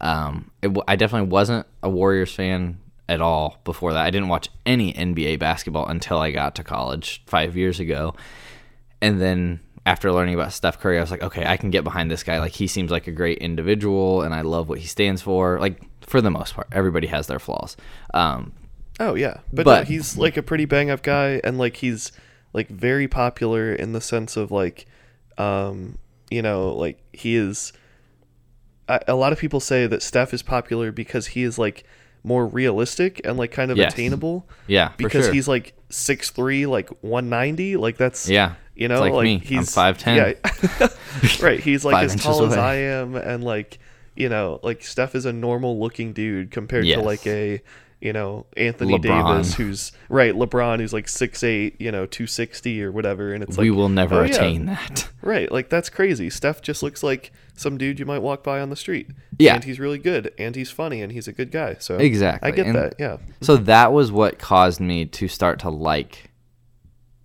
[0.00, 4.04] Um, it, w- I definitely wasn't a Warriors fan at all before that.
[4.04, 8.14] I didn't watch any NBA basketball until I got to college five years ago.
[9.00, 12.10] And then after learning about Steph Curry, I was like, okay, I can get behind
[12.10, 12.38] this guy.
[12.38, 15.58] Like, he seems like a great individual, and I love what he stands for.
[15.58, 17.76] Like, for the most part, everybody has their flaws.
[18.14, 18.52] Um,
[19.00, 22.12] Oh yeah, but, But- no, he's like a pretty bang up guy, and like he's
[22.52, 24.86] like very popular in the sense of like,
[25.38, 25.98] um,
[26.30, 27.72] you know, like he is.
[28.88, 31.84] A, a lot of people say that Steph is popular because he is like
[32.24, 33.92] more realistic and like kind of Yes.
[33.92, 34.48] attainable.
[34.66, 35.34] yeah, because sure.
[35.34, 37.76] he's like six three, like one ninety.
[37.76, 39.38] Like that's Yeah, you it's know, like like me.
[39.38, 40.16] He's 5'10".
[40.80, 40.88] Yeah,
[41.44, 41.60] right.
[41.60, 42.54] He's like as tall as.
[42.56, 43.78] I am, and like
[44.14, 46.98] you know, like Steph is a normal looking dude compared Yes.
[46.98, 47.62] to like a
[48.02, 49.02] you know Anthony LeBron.
[49.36, 50.34] Davis, who's right.
[50.34, 53.70] LeBron, who's like six eight, you know, two sixty or whatever, and it's like we
[53.70, 54.34] like will never oh, yeah.
[54.34, 55.08] attain that.
[55.24, 56.30] Right, like that's crazy.
[56.30, 59.06] Steph just looks like some dude you might walk by on the street.
[59.38, 59.54] Yeah.
[59.54, 61.76] and he's really good, and he's funny, and he's a good guy.
[61.78, 62.94] So Exactly, I get and- that.
[62.98, 66.30] Yeah, So that was what caused me to start to like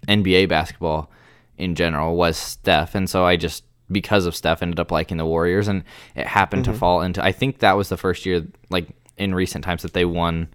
[0.08, 1.10] NBA basketball
[1.58, 5.26] in general was Steph, and so I just because of Steph ended up liking the
[5.26, 5.84] Warriors, and
[6.16, 6.74] it happened Mm-hmm.
[6.74, 7.24] to fall into.
[7.24, 10.50] I think that was the first year, like in recent times, that they won,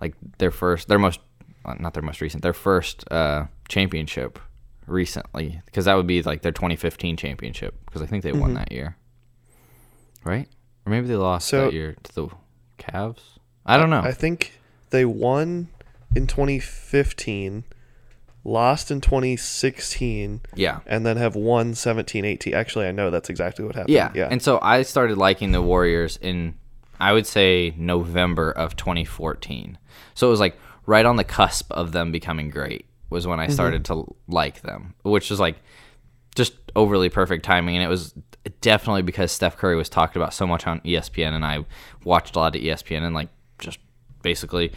[0.00, 1.20] like their first, their most,
[1.78, 4.38] not their most recent, their first uh, championship
[4.86, 8.54] recently because that would be like their 2015 championship because I think they won Mhm.
[8.56, 8.96] that year,
[10.24, 10.48] right?
[10.86, 12.28] Or maybe they lost So- that year to the
[12.78, 13.20] Cavs.
[13.64, 14.00] I don't know.
[14.00, 15.68] I think they won
[16.14, 17.64] in 2015,
[18.44, 20.80] lost in 2016, yeah.
[20.86, 22.52] and then have won 17 18.
[22.52, 23.94] Actually, I know that's exactly what happened.
[23.94, 24.10] Yeah.
[24.14, 24.28] Yeah.
[24.30, 26.54] And so I started liking the Warriors in,
[27.04, 29.76] I would say, November of 2014.
[30.14, 33.44] So it was like right on the cusp of them becoming great was when I
[33.44, 33.52] mm-hmm.
[33.52, 35.56] started to like them, which was like
[36.34, 37.76] just overly perfect timing.
[37.76, 38.14] And it was
[38.62, 41.66] definitely because Steph Curry was talked about so much on ESPN, and I
[42.04, 43.80] watched a lot of ESPN and like just
[44.22, 44.72] basically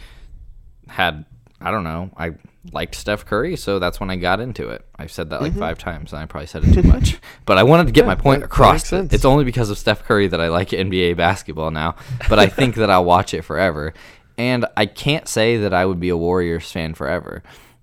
[0.86, 1.24] had.
[1.60, 2.10] I don't know.
[2.16, 2.34] I
[2.72, 4.84] liked Steph Curry, so that's when I got into it.
[4.96, 5.60] I've said that like mm-hmm.
[5.60, 7.18] five times, and I probably said it too much.
[7.46, 8.86] but I wanted to get my point that- that across.
[8.86, 9.12] sense.
[9.12, 11.96] It's only because of Steph Curry that I like NBA basketball now.
[12.28, 13.92] But I think that I'll watch it forever.
[14.36, 17.42] And I can't say that I would be a Warriors fan forever.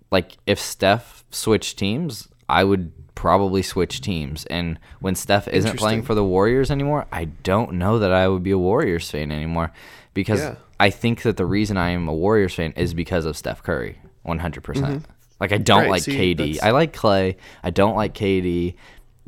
[0.10, 4.46] Like if Steph switched teams, I would probably switch teams.
[4.46, 8.44] And when Steph isn't playing for the Warriors anymore, I don't know that I would
[8.44, 9.72] be a Warriors fan anymore
[10.14, 10.56] because Yeah.
[10.80, 14.00] I think that the reason I am a Warriors fan is because of Steph Curry,
[14.26, 14.62] 100%.
[14.64, 15.12] percent mm-hmm.
[15.40, 16.38] Like I don't Right, like see, KD.
[16.38, 17.38] that's- I like Clay.
[17.64, 18.76] I don't like KD.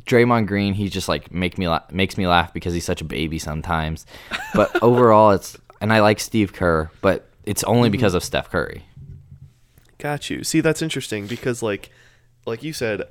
[0.06, 3.06] Draymond Green, he just like make me la- makes me laugh because he's such a
[3.06, 4.06] baby sometimes.
[4.54, 7.94] But overall, it's and I like Steve Kerr, but it's only mm-hmm.
[7.94, 8.86] because of Steph Curry.
[9.98, 10.44] Got you.
[10.44, 11.90] See, that's interesting because, like,
[12.46, 13.04] like you said,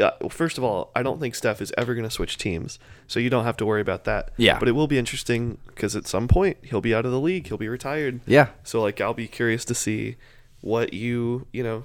[0.00, 2.78] uh, well, first of all, I don't think Steph is ever going to switch teams,
[3.06, 4.30] so you don't have to worry about that.
[4.36, 4.58] Yeah.
[4.58, 7.46] But it will be interesting because at some point he'll be out of the league,
[7.48, 8.20] he'll be retired.
[8.26, 8.48] Yeah.
[8.64, 10.16] So, like, I'll be curious to see
[10.60, 11.84] what you, you know,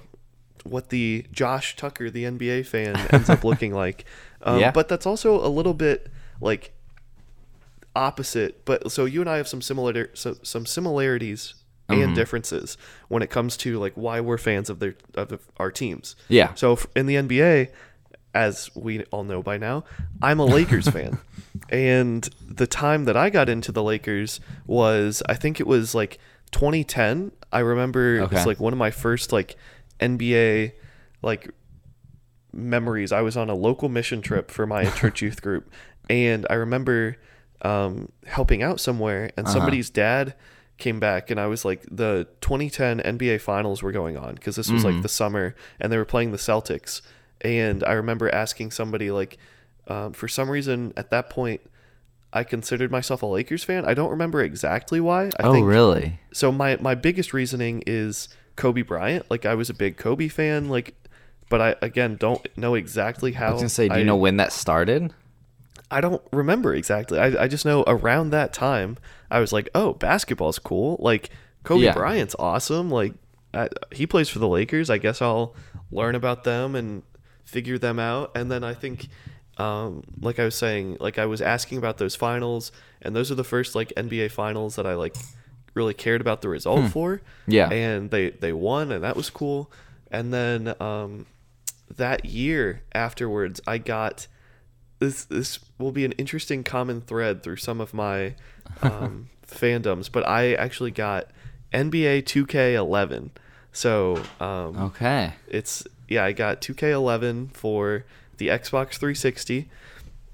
[0.64, 4.04] what the Josh Tucker, the NBA fan, ends up looking like.
[4.42, 4.70] Um, Yeah.
[4.72, 6.08] But that's also a little bit
[6.40, 6.72] like
[7.94, 8.64] opposite.
[8.64, 11.54] But so you and I have some similar so, some similarities
[11.90, 12.00] Mm-hmm.
[12.00, 16.14] and differences when it comes to like why we're fans of their of our teams.
[16.28, 16.54] Yeah.
[16.54, 17.68] So in the NBA,
[18.34, 19.84] as we all know by now,
[20.20, 21.18] I'm a Lakers fan.
[21.68, 26.18] And the time that I got into the Lakers was I think it was like
[26.52, 27.32] 2010.
[27.52, 28.36] I remember Okay.
[28.36, 29.56] it's like one of my first like
[30.00, 30.72] NBA
[31.22, 31.50] like
[32.52, 33.12] memories.
[33.12, 35.70] I was on a local mission trip for my church youth group,
[36.10, 37.16] and I remember
[37.62, 40.34] um, helping out somewhere, and somebody's dad
[40.78, 44.70] came back, and I was like, the 2010 NBA Finals were going on because this
[44.70, 47.02] was like the summer, and they were playing the Celtics,
[47.42, 49.38] and I remember asking somebody like,
[49.88, 51.60] um, for some reason at that point.
[52.34, 53.84] I considered myself a Lakers fan.
[53.84, 55.26] I don't remember exactly why.
[55.38, 56.18] I oh, think really?
[56.32, 59.30] so my my biggest reasoning is Kobe Bryant.
[59.30, 60.70] Like I was a big Kobe fan.
[60.70, 60.94] Like,
[61.50, 63.48] but I again don't know exactly how.
[63.48, 65.12] I was gonna say, do you know when that started?
[65.90, 67.18] I don't remember exactly.
[67.18, 68.96] I I just know around that time
[69.30, 70.96] I was like, oh, basketball's cool.
[71.00, 71.30] Like
[71.64, 71.92] Kobe Yeah.
[71.94, 72.90] Bryant's awesome.
[72.90, 73.14] Like
[73.54, 74.90] I, he plays for the Lakers.
[74.90, 75.54] I guess I'll
[75.90, 77.02] learn about them and
[77.44, 78.30] figure them out.
[78.34, 79.08] And then I think.
[79.58, 83.34] Um, like I was saying, like I was asking about those finals, and those are
[83.34, 85.14] the first like NBA finals that I like
[85.74, 87.16] really cared about the result for.
[87.44, 87.50] Hmm.
[87.50, 87.68] Yeah.
[87.68, 89.70] and they they won, and that was cool.
[90.10, 91.26] And then um,
[91.94, 94.26] that year afterwards, I got
[95.00, 95.26] this.
[95.26, 98.34] This will be an interesting common thread through some of my
[98.82, 101.26] um, fandoms, but I actually got
[101.74, 103.30] NBA 2K11.
[103.70, 105.34] So um, Okay.
[105.46, 108.04] it's yeah, I got 2K11 for
[108.38, 109.68] the Xbox 360.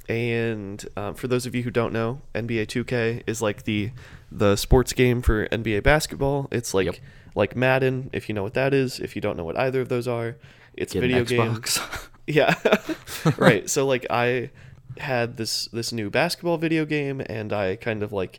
[0.09, 3.91] And um, for those of you who don't know, NBA 2K is like the
[4.33, 6.49] the sports game for NBA basketball.
[6.51, 6.97] It's like Yep.
[7.35, 9.01] like Madden, if you know what that is.
[9.01, 10.37] If you don't know what either of those are,
[10.75, 11.79] it's Get video games.
[12.27, 12.55] Yeah.
[13.39, 13.69] right.
[13.71, 14.51] So like I
[14.99, 18.39] had this this new basketball video game and I kind of like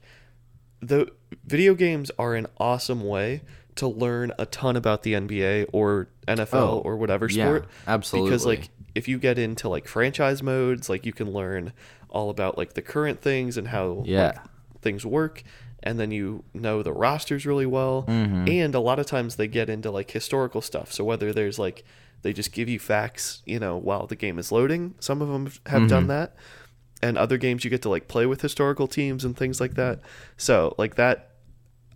[0.80, 1.12] the
[1.44, 3.42] video games are an awesome way
[3.80, 8.30] to learn a ton about the NBA or NFL Oh, or whatever yeah, absolutely.
[8.30, 11.74] Because like if you get into like franchise modes, like you can learn
[12.10, 14.40] all about like the current things and how like, Yeah.
[14.82, 15.44] things work
[15.82, 18.48] and then you know the rosters really well Mm-hmm.
[18.50, 21.84] and a lot of times they get into like historical stuff so whether there's like
[22.22, 25.46] they just give you facts you know while the game is loading some of them
[25.68, 26.08] have done Mm-hmm.
[26.08, 26.36] that
[27.02, 30.00] and other games you get to like play with historical teams and things like that
[30.36, 31.29] so like that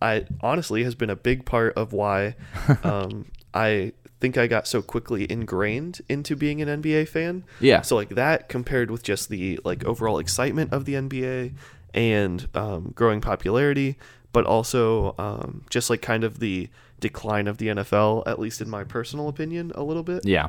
[0.03, 2.35] i honestly has been a big part of why
[2.83, 7.81] um, i think i got so quickly ingrained into being an nba fan Yeah.
[7.81, 11.53] so like that compared with just the like overall excitement of the NBA
[11.95, 13.97] and um, growing popularity,
[14.31, 16.67] but also um, just like kind of the
[16.99, 20.25] decline of the NFL, at least in my personal opinion, a little bit.
[20.25, 20.47] Yeah.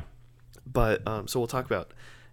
[0.65, 1.91] But um, so we'll talk about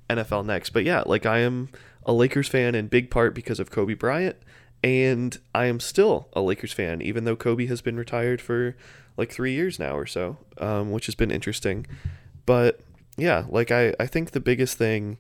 [0.09, 0.71] NFL next.
[0.71, 1.69] But yeah, like I am
[2.07, 4.37] a Lakers fan in big part because of Kobe Bryant,
[4.83, 8.77] and I am still a Lakers fan, even though Kobe has been retired for
[9.17, 11.87] like three years now or so, um, which has been interesting.
[12.47, 12.81] But
[13.17, 15.19] yeah, like I, I think the biggest thing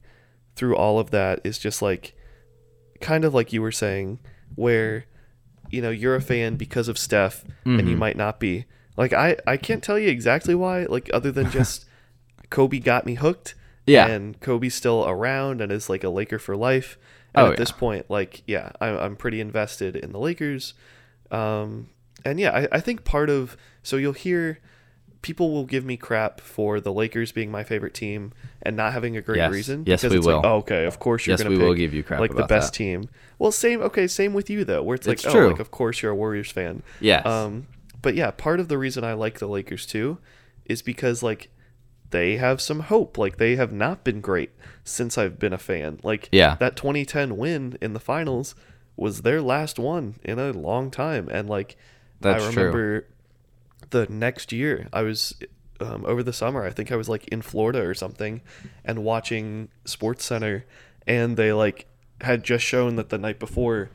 [0.56, 2.14] through all of that is just like
[3.00, 4.18] kind of like you were saying,
[4.54, 5.04] where
[5.70, 7.88] you know you're a fan because of Steph and Mm-hmm.
[7.88, 8.64] you might not be.
[8.96, 10.84] Like I, I can't tell you exactly why.
[10.84, 11.86] Like other than just
[12.50, 13.54] Kobe got me hooked.
[13.84, 14.06] Yeah.
[14.06, 16.96] and Kobe's still around and is like a Laker for life.
[17.34, 20.74] And Oh, at this point, like yeah, I'm, I'm pretty invested in the Lakers.
[21.30, 21.88] Um,
[22.24, 24.58] and yeah, I, I think part of so you'll hear
[25.22, 29.16] people will give me crap for the Lakers being my favorite team and not having
[29.16, 29.52] a great Yes.
[29.52, 29.84] reason.
[29.86, 30.36] Yes, because we it's will.
[30.38, 32.34] Like, oh, okay, of course you're Yes, gonna we will pick, give you crap like
[32.34, 32.76] the best that.
[32.78, 33.08] team.
[33.38, 33.80] Well, same.
[33.82, 35.50] Okay, same with you though, where it's like, It's oh, true.
[35.52, 36.82] like of course you're a Warriors fan.
[37.00, 37.24] Yes.
[37.24, 37.66] Um,
[38.02, 40.18] but yeah, part of the reason I like the Lakers too
[40.66, 41.50] is because like
[42.12, 43.18] they have some hope.
[43.18, 44.50] Like they have not been great
[44.84, 45.98] since I've been a fan.
[46.02, 46.54] Like Yeah.
[46.60, 48.54] that 2010 win in the finals
[48.96, 51.76] was their last one in a long time, and like
[52.20, 52.62] That's I true.
[52.62, 53.06] remember
[53.90, 55.34] the next year I was
[55.80, 56.64] um, over the summer.
[56.64, 58.40] I think I was like in Florida or something,
[58.84, 60.64] and watching Sports Center,
[61.06, 61.86] and they like
[62.20, 63.90] had just shown that the night before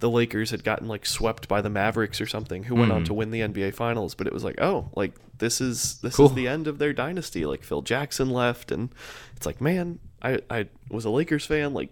[0.00, 3.06] the Lakers had gotten like swept by the Mavericks or something, who went on Mm.
[3.06, 4.14] to win the NBA Finals.
[4.14, 6.26] But it was like, oh, like this is this Cool.
[6.26, 7.46] is the end of their dynasty.
[7.46, 8.90] Like Phil Jackson left, and
[9.36, 11.90] it's like, man, I I was a Lakers fan like.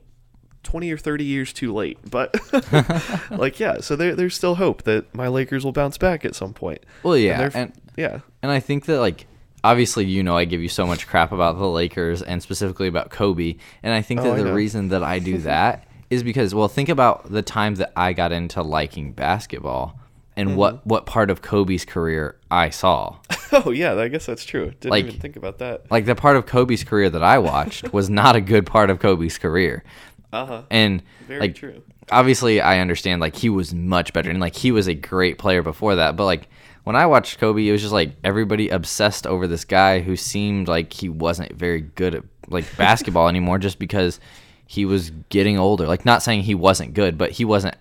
[0.65, 2.37] 20 or 30 years too late but
[3.33, 6.55] like yeah so there, there's still hope that my lakers will bounce back at some
[6.55, 9.27] point Well, yeah, they're and yeah And I think that like
[9.65, 13.11] obviously you know I give you so much crap about the Lakers and specifically about
[13.11, 16.55] Kobe, and I think Oh, that I the reason that I do that is because
[16.55, 19.99] well think about the time that I got into liking basketball
[20.37, 20.57] and Mm-hmm.
[20.59, 23.17] what what part of Kobe's career I saw.
[23.55, 24.71] Oh yeah, I guess that's true.
[24.81, 25.91] Didn't Like- even think about that.
[25.91, 28.99] Like the part of Kobe's career that I watched was not a good part of
[28.99, 29.85] Kobe's career.
[30.33, 30.63] Uh huh.
[30.71, 31.83] And Very like true.
[32.11, 35.63] obviously I understand like he was much better and like he was a great player
[35.63, 36.49] before that, but like
[36.85, 40.67] when I watched Kobe, it was just like everybody obsessed over this guy who seemed
[40.67, 44.19] like he wasn't very good at like basketball anymore just because
[44.67, 45.87] he was getting older.
[45.87, 47.77] Like not saying he wasn't good, but he wasn't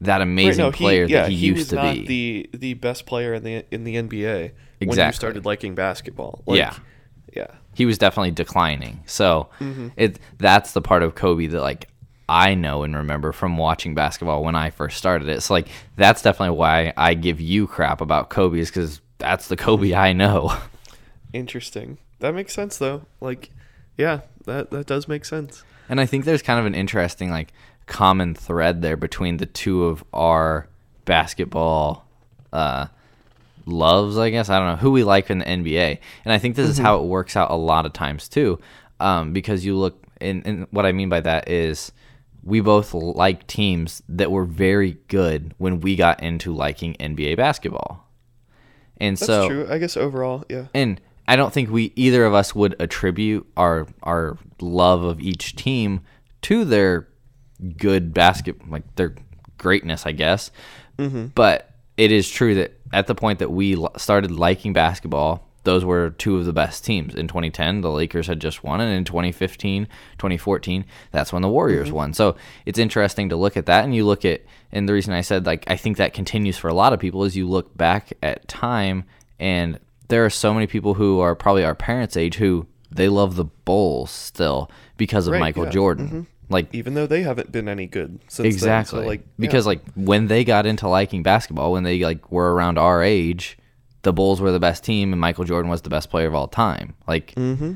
[0.00, 2.06] that amazing player that he, used was to not be.
[2.06, 6.42] the the best player in the in the NBA when you started liking basketball.
[6.46, 6.74] Yeah.
[7.34, 7.46] yeah.
[7.74, 9.02] he was definitely declining.
[9.06, 9.88] So Mm-hmm.
[9.96, 11.88] it that's the part of Kobe that like
[12.28, 15.42] I know and remember from watching basketball when I first started it.
[15.42, 19.56] So like that's definitely why I give you crap about Kobe is because that's the
[19.56, 20.56] Kobe I know.
[21.32, 21.98] Interesting.
[22.20, 23.02] That makes sense though.
[23.20, 23.50] Like,
[23.96, 25.64] yeah, that that does make sense.
[25.88, 27.52] And I think there's kind of an interesting like
[27.86, 30.68] common thread there between the two of our
[31.04, 32.06] basketball
[32.52, 32.86] uh
[33.66, 34.48] loves, I guess.
[34.48, 35.98] I don't know who we like in the NBA.
[36.24, 38.58] And I think this is how it works out a lot of times too.
[39.00, 41.92] Um, because you look and, and what I mean by that is
[42.42, 48.06] we both like teams that were very good when we got into liking NBA basketball.
[48.98, 49.66] And That's so true.
[49.68, 50.66] I guess overall, yeah.
[50.72, 55.56] and I don't think we either of us would attribute our our love of each
[55.56, 56.00] team
[56.42, 57.08] to their
[57.76, 59.14] good basket like their
[59.58, 60.50] greatness, I guess.
[60.98, 61.26] Mm-hmm.
[61.34, 66.10] But it is true that at the point that we started liking basketball, those were
[66.10, 67.14] two of the best teams.
[67.14, 69.86] In 2010, the Lakers had just won, and in 2015,
[70.18, 71.96] 2014, that's when the Warriors mm-hmm.
[71.96, 72.14] won.
[72.14, 75.22] So it's interesting to look at that, and you look at, and the reason I
[75.22, 78.12] said like I think that continues for a lot of people is you look back
[78.22, 79.04] at time,
[79.38, 83.36] and there are so many people who are probably our parents' age who they love
[83.36, 85.70] the Bulls still because of Right, Michael yeah.
[85.70, 86.26] Jordan.
[86.50, 89.04] Like Even though they haven't been any good since exactly then.
[89.04, 89.26] So like, yeah.
[89.38, 93.56] because like when they got into liking basketball when they like were around our age
[94.02, 96.46] the bulls were the best team and michael jordan was the best player of all
[96.46, 97.72] time like Mm-hmm.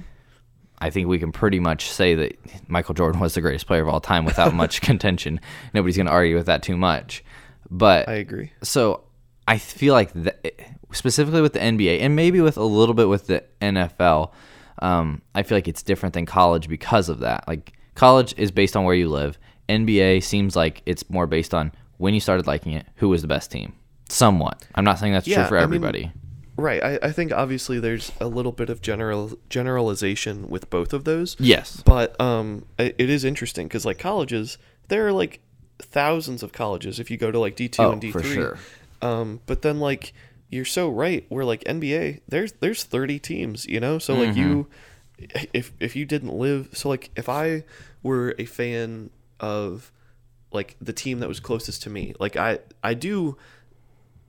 [0.79, 2.39] i think we can pretty much say that
[2.69, 5.41] michael jordan was the greatest player of all time without much contention
[5.73, 7.25] nobody's going to argue with that too much
[7.71, 8.53] but I agree.
[8.63, 9.03] so
[9.49, 10.35] I feel like the,
[10.93, 14.31] specifically with the NBA and maybe with a little bit with the NFL,
[14.81, 17.49] um, I feel like it's different than college because of that.
[17.49, 19.39] Like college is based on where you live.
[19.69, 23.29] NBA seems like it's more based on when you started liking it, who was the
[23.29, 23.73] best team.
[24.09, 24.65] Somewhat.
[24.75, 26.13] I'm not saying that's Yeah, true for I mean, everybody.
[26.57, 26.83] Right.
[26.83, 31.37] I, I think obviously there's a little bit of general generalization with both of those.
[31.39, 31.83] yes.
[31.85, 34.59] But um, it, it is interesting because like colleges,
[34.89, 35.41] there are like
[35.79, 38.35] thousands of colleges if you go to like D two Oh, and D for three.
[38.35, 38.59] sure.
[39.03, 40.13] Um, but then like
[40.51, 41.27] you're so right.
[41.31, 43.99] We're like NBA, there's there's 30 teams, you know.
[43.99, 44.67] So like you,
[45.21, 45.47] Mm-hmm.
[45.53, 47.65] if if you didn't live, so like if I
[48.03, 49.91] were a fan of
[50.53, 53.37] like the team that was closest to me, like I I do.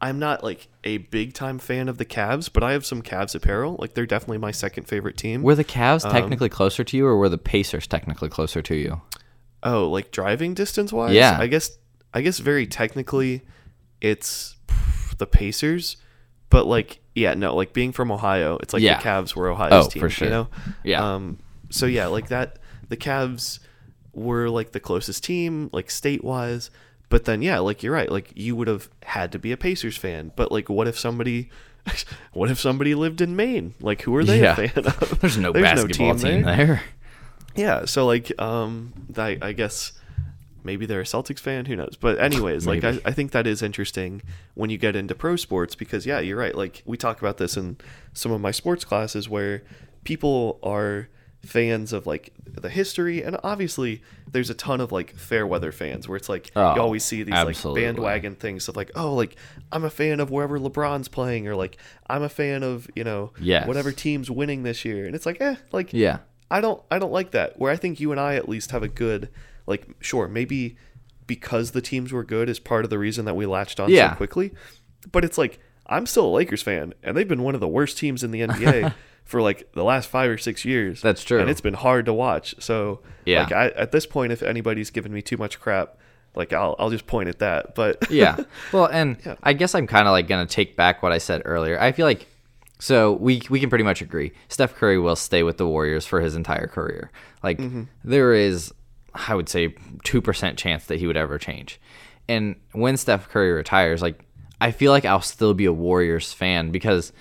[0.01, 3.35] I'm not like a big time fan of the Cavs, but I have some Cavs
[3.35, 3.75] apparel.
[3.79, 5.41] Like they're definitely my second favorite team.
[5.43, 8.75] Were the Cavs Um, technically closer to you or were the Pacers technically closer to
[8.75, 9.01] you?
[9.61, 11.13] Oh, like driving distance wise?
[11.13, 11.37] Yeah.
[11.37, 11.77] I guess
[12.13, 13.41] I guess very technically
[13.99, 14.55] it's
[15.19, 15.95] the Pacers,
[16.49, 18.97] but like yeah, no, like being from Ohio, it's like Yeah.
[18.97, 20.27] the Cavs were Ohio's Oh, team, for sure.
[20.27, 20.47] you know.
[20.83, 21.13] Yeah.
[21.15, 21.37] Um.
[21.69, 22.57] So yeah, like that,
[22.89, 23.59] the Cavs
[24.13, 26.71] were like the closest team, like state wise.
[27.09, 29.97] But then yeah, like you're right, like you would have had to be a Pacers
[29.97, 30.31] fan.
[30.35, 31.49] But like, what if somebody,
[32.33, 33.73] what if somebody lived in Maine?
[33.81, 34.53] Like, who are they Yeah.
[34.59, 35.19] a fan of?
[35.21, 36.81] There's no basketball team, there.
[37.55, 39.91] Yeah, so like, um, I, I guess
[40.63, 41.65] maybe they're a Celtics fan.
[41.65, 41.97] Who knows?
[41.99, 44.21] But anyways, like, I, I think that is interesting
[44.55, 46.55] when you get into pro sports because yeah, you're right.
[46.55, 47.77] Like we talk about this in
[48.13, 49.63] some of my sports classes where
[50.03, 51.07] people are
[51.41, 56.05] fans of like the history and obviously there's a ton of like fair weather fans
[56.05, 57.85] where it's like Oh, you always see these absolutely.
[57.85, 59.37] like bandwagon things of like oh like
[59.71, 61.77] i'm a fan of wherever lebron's playing or like
[62.09, 63.65] i'm a fan of you know Yes.
[63.69, 66.19] whatever team's winning this year and it's like eh like Yeah.
[66.51, 67.57] I don't I don't like that.
[67.59, 69.29] Where I think you and I at least have a good
[69.69, 70.75] like sure, maybe
[71.27, 74.11] because the teams were good is part of the reason that we latched on Yeah.
[74.11, 74.51] so quickly.
[75.11, 77.97] But it's like I'm still a Lakers fan and they've been one of the worst
[77.97, 78.93] teams in the NBA
[79.23, 81.01] for like the last 5 or 6 years.
[81.01, 81.39] That's true.
[81.39, 82.55] And it's been hard to watch.
[82.59, 83.43] So Yeah.
[83.43, 85.97] like I, at this point if anybody's giving me too much crap,
[86.35, 87.75] like I'll I'll just point at that.
[87.75, 88.37] But yeah.
[88.73, 89.35] Well, and Yeah.
[89.43, 91.79] I guess I'm kind of like gonna take back what I said earlier.
[91.79, 92.27] I feel like
[92.81, 94.31] so we we can pretty much agree.
[94.47, 97.11] Steph Curry will stay with the Warriors for his entire career.
[97.43, 97.83] Like Mm-hmm.
[98.03, 98.73] there is,
[99.27, 101.79] I would say, two percent chance that he would ever change.
[102.27, 104.23] And when Steph Curry retires, like
[104.61, 107.11] I feel like I'll still be a Warriors fan because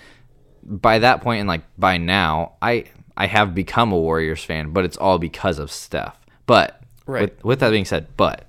[0.63, 2.85] by that point and like by now, I
[3.17, 6.17] I have become a Warriors fan, but it's all because of Steph.
[6.45, 6.75] But
[7.05, 7.21] Right.
[7.21, 8.45] with, with that being said, but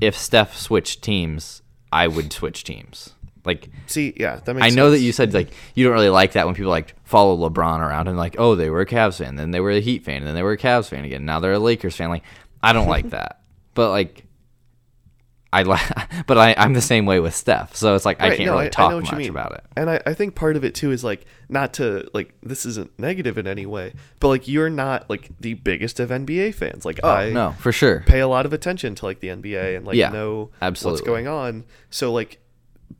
[0.00, 1.62] if Steph switched teams,
[1.92, 3.10] I would switch teams.
[3.44, 6.32] Like see, yeah, that makes I know that you said like you don't really like
[6.32, 9.36] that when people like follow LeBron around and like oh they were a Cavs fan,
[9.36, 11.24] then they were a Heat fan, and then they were a Cavs fan again.
[11.24, 12.10] Now they're a Lakers fan.
[12.10, 12.24] Like
[12.62, 13.40] I don't like that,
[13.74, 14.24] but like
[15.50, 15.80] I like,
[16.26, 17.74] but I I'm the same way with Steph.
[17.74, 19.64] So it's like I can't no, really I- I talk you much about it.
[19.76, 22.98] And I, I think part of it too is like not to like this isn't
[22.98, 26.84] negative in any way, but like you're not like the biggest of NBA fans.
[26.84, 28.00] Like oh, I Oh, no, for sure.
[28.06, 31.00] pay a lot of attention to like the NBA and like Yeah, know absolutely.
[31.00, 31.64] what's going on.
[31.88, 32.40] So like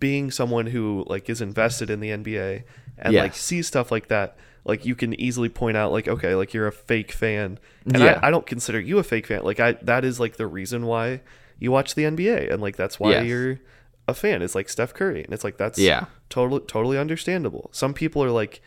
[0.00, 2.62] being someone who like is invested in the NBA
[2.98, 3.40] and like Yes.
[3.40, 4.38] sees stuff like that,
[4.68, 7.58] like you can easily point out like okay, like you're a fake fan.
[7.86, 8.20] And Yeah.
[8.22, 9.42] I, I don't consider you a fake fan.
[9.42, 11.22] Like I that is like the reason why
[11.58, 13.26] you watch the NBA and like that's why Yes.
[13.26, 13.58] you're
[14.06, 14.42] a fan.
[14.42, 16.04] It's like Steph Curry and it's like that's Yeah.
[16.28, 17.70] totally totally understandable.
[17.72, 18.60] Some people are like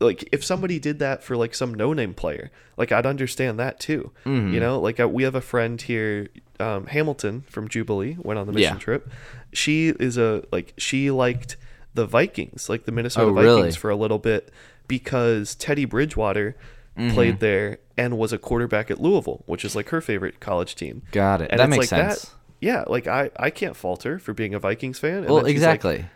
[0.00, 4.12] like if somebody did that for like some no-name player, like I'd understand that too.
[4.26, 4.52] Mm-hmm.
[4.54, 6.28] You know, like uh, we have a friend here,
[6.60, 8.80] um, Hamilton from Jubilee, went on the mission Yeah.
[8.80, 9.10] trip.
[9.52, 11.56] She is a like she liked
[11.94, 13.72] the Vikings, like the Minnesota Oh, Vikings, really?
[13.72, 14.52] for a little bit
[14.88, 16.56] because Teddy Bridgewater
[16.98, 17.14] Mm-hmm.
[17.14, 21.02] played there and was a quarterback at Louisville, which is like her favorite college team.
[21.12, 21.50] Got it.
[21.52, 22.22] And That makes like sense.
[22.22, 22.30] That,
[22.60, 25.18] yeah, like I I can't falter for being a Vikings fan.
[25.18, 26.06] And Well, she's like, exactly.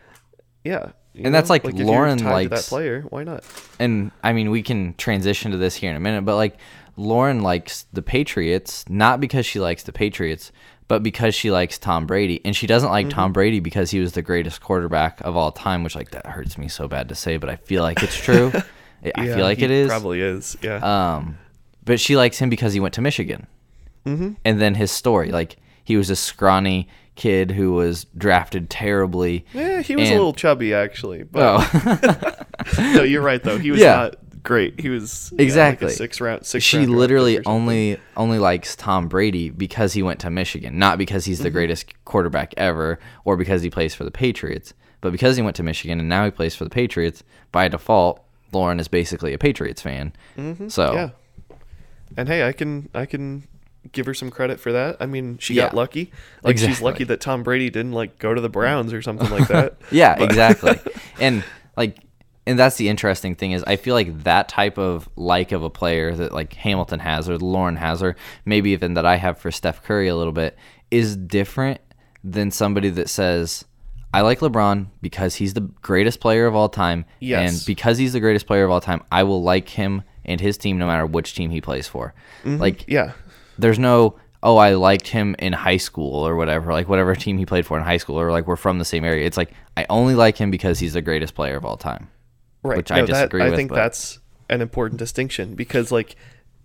[0.65, 0.91] yeah.
[1.15, 3.03] And that's like you're Lauren likes- that player.
[3.11, 3.45] Why not?
[3.79, 6.57] and I mean, we can transition to this here in a minute, but like
[6.97, 10.51] Lauren likes the Patriots not because she likes the Patriots,
[10.89, 13.15] but because she likes Tom Brady, and she doesn't like Mm-hmm.
[13.15, 15.83] Tom Brady because he was the greatest quarterback of all time.
[15.85, 18.53] Which like that hurts me so bad to say, but I feel like it's true.
[19.05, 19.89] I I feel like it is.
[19.89, 20.57] Probably is.
[20.63, 20.77] Yeah.
[21.17, 21.39] Um,
[21.85, 23.47] but she likes him because he went to Michigan.
[24.07, 24.33] Mm-hmm.
[24.45, 29.45] And then his story, like he was a scrawny kid who was drafted terribly.
[29.53, 31.23] yeah, he was a little chubby actually.
[31.25, 32.45] But Oh,
[32.95, 33.59] no, you're right though.
[33.59, 33.95] He was Yeah.
[33.95, 34.81] not great.
[34.81, 35.91] He was yeah, like Exactly.
[35.91, 36.45] six round.
[36.47, 36.65] Six.
[36.65, 37.63] she round literally pick or something.
[37.63, 41.55] only only likes Tom Brady because he went to Michigan, not because he's the Mm-hmm.
[41.55, 45.63] greatest quarterback ever or because he plays for the Patriots, but because he went to
[45.63, 47.23] Michigan and now he plays for the Patriots.
[47.53, 48.23] By default,
[48.53, 50.13] Lauren is basically a Patriots fan.
[50.37, 50.95] So Mm-hmm.
[50.95, 51.09] Yeah.
[52.17, 53.45] And hey, I can I can
[53.93, 54.97] give her some credit for that.
[55.01, 56.13] I mean, she got lucky.
[56.43, 59.49] Like she's lucky that Tom Brady didn't like go to the Browns or something like
[59.49, 59.77] that.
[59.91, 60.79] Yeah, But- exactly.
[61.19, 61.43] and
[61.77, 61.97] like
[62.47, 65.71] and that's the interesting thing is I feel like that type of like of a
[65.71, 69.51] player that like Hamilton has or Lauren has or maybe even that I have for
[69.51, 70.57] Steph Curry a little bit
[70.91, 71.81] is different
[72.25, 73.65] than somebody that says
[74.15, 77.51] I like LeBron because he's the greatest player of all time Yes.
[77.59, 80.59] and because he's the greatest player of all time I will like him and his
[80.59, 82.13] team no matter which team he plays for.
[82.45, 82.59] Mm-hmm.
[82.61, 83.13] Like yeah.
[83.59, 87.47] there's no oh I liked him in high school or whatever like whatever team he
[87.47, 89.87] played for in high school or like we're from the same area it's like I
[89.89, 92.09] only like him because he's the greatest player of all time
[92.63, 92.77] Right.
[92.77, 96.15] which I that- disagree I with, think but- that's an important distinction because, like,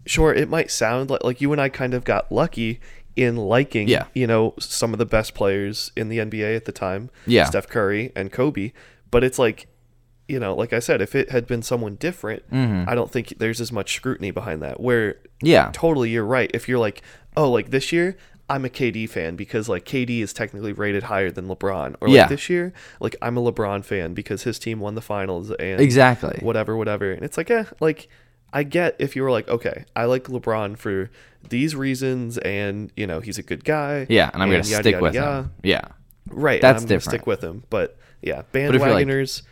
[0.06, 2.80] sure, it might sound like like you and I kind of got lucky
[3.16, 4.06] in liking, Yeah.
[4.14, 7.46] you know, some of the best players in the NBA at the time, Yeah.
[7.46, 8.74] Steph Curry and Kobe.
[9.10, 9.66] But it's like,
[10.28, 12.88] you know, like I said, if it had been someone different, Mm-hmm.
[12.88, 14.80] I don't think there's as much scrutiny behind that.
[14.80, 17.02] Where yeah totally you're right if you're like
[17.36, 18.18] oh like this year
[18.50, 21.96] I'm a KD fan because like KD is technically rated higher than LeBron.
[22.00, 22.28] Or like Yeah.
[22.28, 22.72] this year,
[23.02, 26.40] like I'm a LeBron fan because his team won the finals and Exactly.
[26.42, 27.12] whatever, whatever.
[27.12, 28.08] And it's like, eh, like
[28.54, 31.10] I get if you were like, okay, I like LeBron for
[31.50, 34.06] these reasons, and you know he's a good guy.
[34.10, 35.36] Yeah, and I'm gonna yada, stick yada, with yada.
[35.44, 35.52] him.
[35.64, 35.82] Yeah,
[36.30, 37.12] Right, That's and different.
[37.20, 39.42] Stick with him, but yeah, if you're like- bandwagoners.
[39.42, 39.44] mhm,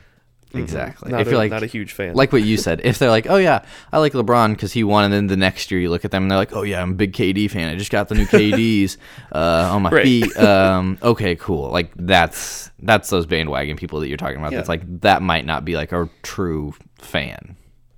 [0.64, 1.12] exactly.
[1.12, 2.14] Not if a, you're like not a huge fan.
[2.16, 5.06] like what you said, if they're like, oh yeah, I like LeBron because he won,
[5.06, 6.92] and then the next year you look at them and they're like, oh yeah, I'm
[6.92, 7.70] a big KD fan.
[7.70, 8.98] I just got the new KDs
[9.32, 10.04] uh, on my Right.
[10.04, 10.38] feet.
[10.38, 11.70] Um, okay, cool.
[11.70, 14.52] Like that's that's those bandwagon people that you're talking about.
[14.52, 14.58] Yeah.
[14.60, 17.56] That's like that might not be like a true fan.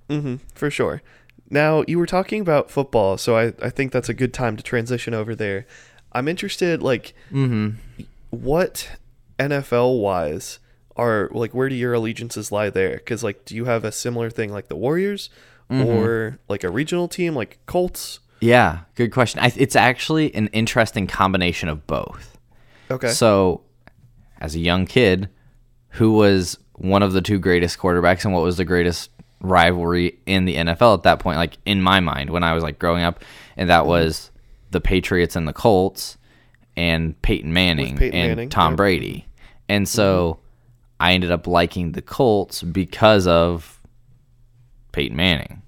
[0.08, 1.02] Mm-hmm, for sure.
[1.50, 4.62] Now you were talking about football, so I, I think that's a good time to
[4.62, 5.66] transition over there.
[6.12, 8.02] I'm interested, like, Mm-hmm.
[8.30, 8.90] what
[9.38, 10.58] NFL wise
[10.98, 12.96] are like, where do your allegiances lie there?
[12.96, 15.30] Because like, do you have a similar thing like the Warriors,
[15.70, 15.86] Mm-hmm.
[15.86, 18.20] or like a regional team like Colts?
[18.40, 19.40] Yeah, good question.
[19.40, 22.38] I, it's actually an interesting combination of both.
[22.90, 23.08] Okay.
[23.08, 23.60] So,
[24.40, 25.28] as a young kid,
[25.90, 29.10] who was one of the two greatest quarterbacks and what was the greatest
[29.42, 31.36] rivalry in the NFL at that point?
[31.36, 33.22] Like in my mind, when I was like growing up,
[33.56, 34.30] and that was
[34.70, 36.16] the Patriots and the Colts,
[36.78, 38.74] and Peyton Manning Peyton and Manning, Tom.
[38.74, 39.26] Brady,
[39.68, 40.38] and so
[41.00, 43.80] I ended up liking the Colts because of
[44.92, 45.62] Peyton Manning.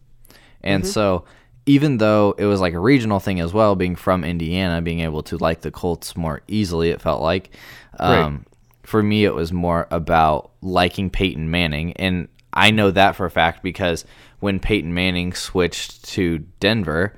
[0.63, 1.25] And so
[1.67, 5.23] even though it was like a regional thing as well, being from Indiana, being able
[5.25, 7.51] to like the Colts more easily, it felt like.
[7.99, 8.47] Um,
[8.83, 11.93] For me, it was more about liking Peyton Manning.
[11.93, 14.05] And I know that for a fact because
[14.41, 17.15] when Peyton Manning switched to Denver,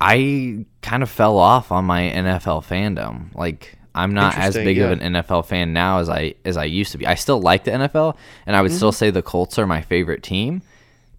[0.00, 3.34] I kind of fell off on my NFL fandom.
[3.34, 6.92] Like I'm not as big of an NFL fan now as I as I used
[6.92, 7.06] to be.
[7.06, 8.16] I still like the NFL,
[8.46, 8.96] and I would still Mm-hmm.
[8.96, 10.62] say the Colts are my favorite team.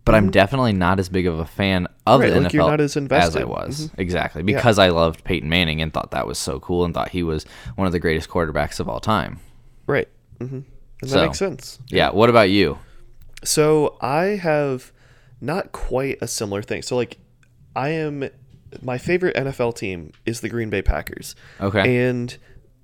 [0.06, 3.12] But I'm definitely not as big of a fan of Right, the like NFL not
[3.22, 3.92] as I was.
[3.96, 7.22] Exactly because I loved Peyton Manning and thought that was so cool and thought he
[7.22, 7.46] was
[7.76, 9.40] one of the greatest quarterbacks of all time.
[9.86, 10.08] Right.
[10.40, 10.66] hmm And
[11.02, 11.78] that So- makes sense.
[11.90, 12.10] Yeah.
[12.10, 12.80] What about you?
[13.44, 14.92] So I have
[15.42, 16.82] not quite a similar thing.
[16.82, 17.18] So like
[17.76, 18.30] I am
[18.82, 21.36] my favorite NFL team is the Green Bay Packers.
[21.62, 22.08] Okay.
[22.08, 22.36] And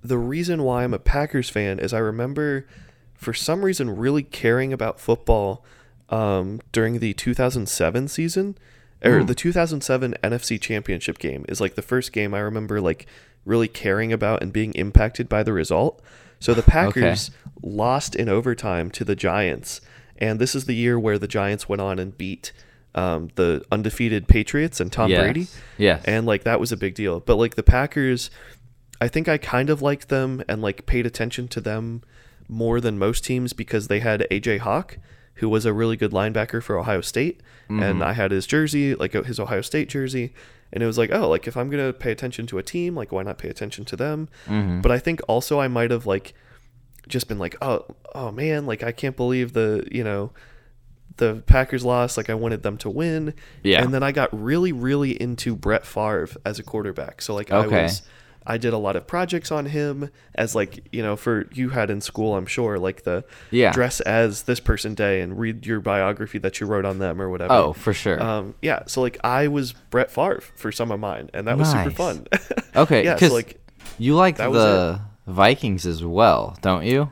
[0.08, 2.66] the reason why I'm a Packers fan is I remember
[3.14, 5.64] for some reason really caring about football
[6.10, 8.58] um, during the 2007 season
[9.04, 13.06] or the 2007 NFC Championship game is like the first game I remember like
[13.46, 16.02] really caring about and being impacted by the result.
[16.40, 17.32] So the Packers
[17.62, 19.82] lost in overtime to the Giants,
[20.18, 22.52] and this is the year where the Giants went on and beat
[22.96, 25.22] um, the undefeated Patriots and Tom Yes.
[25.22, 25.48] Brady.
[25.78, 26.04] Yes.
[26.06, 27.20] And like that was a big deal.
[27.20, 28.30] But like the Packers,
[29.02, 32.02] I think I kind of liked them and like paid attention to them
[32.48, 34.98] more than most teams because they had AJ Hawk,
[35.36, 38.04] who was a really good linebacker for Ohio State, and mm-hmm.
[38.04, 40.34] I had his jersey, like his Ohio State jersey,
[40.72, 43.12] and it was like, oh, like if I'm gonna pay attention to a team, like
[43.12, 44.30] why not pay attention to them?
[44.46, 44.82] Mm-hmm.
[44.82, 46.34] But I think also I might have like
[47.08, 50.32] just been like, oh, oh man, like I can't believe the you know
[51.18, 52.18] the Packers lost.
[52.18, 53.34] Like I wanted them to win.
[53.64, 53.82] Yeah.
[53.82, 57.22] And then I got really, really into Brett Favre as a quarterback.
[57.22, 57.80] So like Okay.
[57.80, 58.02] I was,
[58.48, 61.90] I did a lot of projects on him as like you know for you had
[61.90, 62.36] in school.
[62.36, 63.72] I'm sure like the Yeah.
[63.72, 67.30] dress as this person day and read your biography that you wrote on them or
[67.30, 67.54] whatever.
[67.54, 68.22] Oh, for sure.
[68.22, 68.84] Um, yeah.
[68.88, 72.28] So like I was Brett Favre for some of mine, and that was super fun.
[72.76, 73.04] okay.
[73.04, 73.18] yeah.
[73.18, 73.60] So like
[73.98, 77.10] you like the Vikings as well, don't you?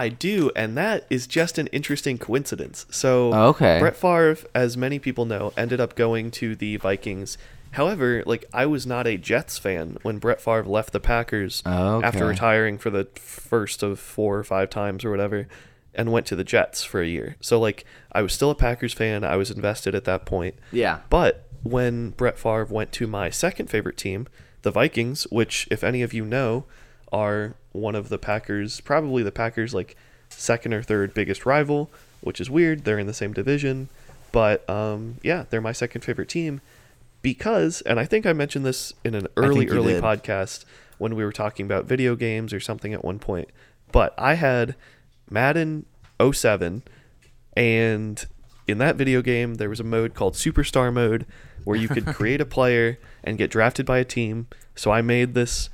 [0.00, 2.86] I do, and that is just an interesting coincidence.
[2.90, 3.78] So, Oh, okay.
[3.78, 7.36] Brett Favre, as many people know, ended up going to the Vikings.
[7.72, 12.02] However, like I was not a Jets fan when Brett Favre left the Packers Oh,
[12.02, 15.46] after retiring for the first of four or five times or whatever,
[15.94, 17.36] and went to the Jets for a year.
[17.40, 19.22] So, like, I was still a Packers fan.
[19.22, 20.54] I was invested at that point.
[20.72, 21.00] Yeah.
[21.10, 24.26] But when Brett Favre went to my second favorite team,
[24.62, 26.64] the Vikings, which, if any of you know,
[27.12, 29.96] are one of the Packers, probably the Packers' like
[30.28, 31.90] second or third biggest rival,
[32.20, 32.84] which is weird.
[32.84, 33.88] They're in the same division,
[34.32, 36.60] but um, yeah, they're my second favorite team
[37.22, 40.02] because, and I think I mentioned this in an early, early did.
[40.02, 40.64] podcast
[40.98, 43.48] when we were talking about video games or something at one point.
[43.92, 44.76] But I had
[45.28, 45.86] Madden
[46.20, 46.82] 07
[47.56, 48.26] and
[48.66, 51.26] in that video game there was a mode called superstar mode
[51.64, 55.34] where you could create a player and get drafted by a team so i made
[55.34, 55.70] this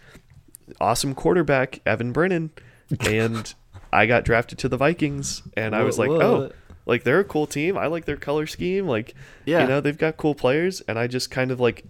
[0.80, 2.50] awesome quarterback evan brennan.
[3.00, 3.52] And
[3.92, 6.52] i got drafted to the vikings and i was like What- oh
[6.88, 7.76] like they're a cool team.
[7.76, 8.86] I like their color scheme.
[8.86, 9.14] Like
[9.44, 9.62] Yeah.
[9.62, 10.80] you know they've got cool players.
[10.82, 11.84] And i just kind of like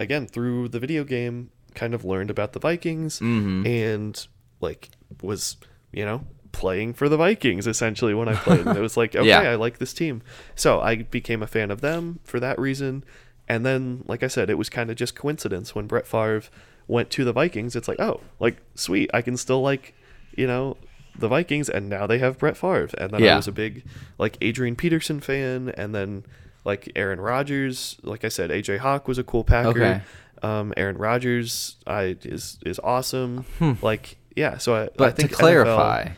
[0.00, 3.64] again through the video game kind of learned about the vikings Mm-hmm.
[3.66, 4.26] and
[4.60, 4.90] like
[5.22, 5.56] was
[5.92, 8.66] you know playing for the vikings essentially when i played.
[8.66, 9.40] And it was like okay Yeah.
[9.42, 10.20] i like this team.
[10.56, 13.04] So i became a fan of them for that reason.
[13.48, 16.42] And then, like I said, it was kind of just coincidence when Brett Favre
[16.90, 17.76] went to the Vikings.
[17.76, 19.94] It's like, oh, like sweet, I can still like,
[20.36, 20.76] you know,
[21.18, 22.90] the Vikings, and now they have Brett Favre.
[22.98, 23.84] And then I was a big
[24.18, 26.24] like Adrian Peterson fan, and then
[26.64, 27.98] like Aaron Rodgers.
[28.02, 29.70] Like I said, AJ Hawk was a cool Packer.
[29.70, 30.00] Okay.
[30.42, 33.44] Um, Aaron Rodgers, I is is awesome.
[33.82, 34.92] Like yeah, so I, I Hmm.
[34.96, 36.08] But to think NFL clarify,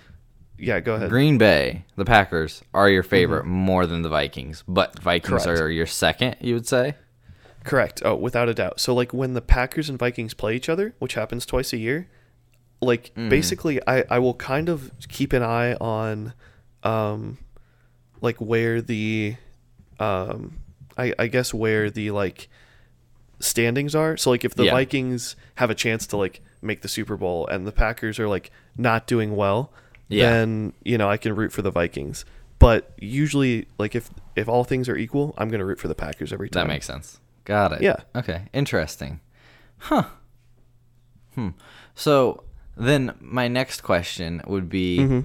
[0.58, 1.10] yeah, go ahead.
[1.10, 5.48] Green Bay, the Packers, are your favorite more than the Vikings, but Vikings Mm-hmm.
[5.48, 5.60] Correct.
[5.60, 6.94] are your second, you would say?
[7.64, 8.02] Correct.
[8.04, 8.80] Oh, without a doubt.
[8.80, 12.08] So like when the Packers and Vikings play each other, which happens twice a year,
[12.80, 16.32] like basically I I will kind of keep an eye on
[16.82, 17.38] um
[18.20, 19.36] like where the
[20.00, 20.58] um
[20.98, 22.48] I I guess where the like
[23.40, 24.16] standings are.
[24.16, 24.72] So like if the Yeah.
[24.72, 28.50] Vikings have a chance to like make the Super Bowl and the Packers are like
[28.76, 29.72] not doing well,
[30.08, 30.30] Yeah.
[30.30, 32.24] then you know I can root for the Vikings.
[32.58, 35.94] But usually like if if all things are equal, I'm going to root for the
[35.96, 36.66] Packers every time.
[36.66, 37.18] That makes sense.
[37.44, 37.82] Got it.
[37.82, 37.96] Yeah.
[38.14, 38.42] Okay.
[38.52, 39.20] Interesting.
[39.78, 40.04] Huh.
[41.34, 41.48] Hmm.
[41.94, 42.44] So
[42.76, 45.20] then my next question would be Mm-hmm.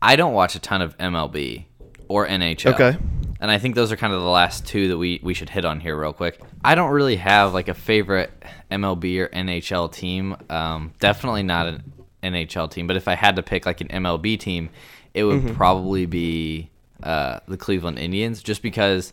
[0.00, 1.64] I don't watch a ton of MLB
[2.06, 2.74] or NHL.
[2.74, 2.96] Okay.
[3.40, 5.64] And I think those are kind of the last two that we, we should hit
[5.64, 6.40] on here real quick.
[6.64, 8.30] I don't really have like a favorite
[8.70, 10.36] MLB or NHL team.
[10.48, 11.92] Um, definitely not an
[12.22, 14.70] NHL team, but if I had to pick like an MLB team,
[15.14, 15.54] it would Mm-hmm.
[15.56, 16.70] probably be
[17.02, 19.12] uh, the Cleveland Indians, just because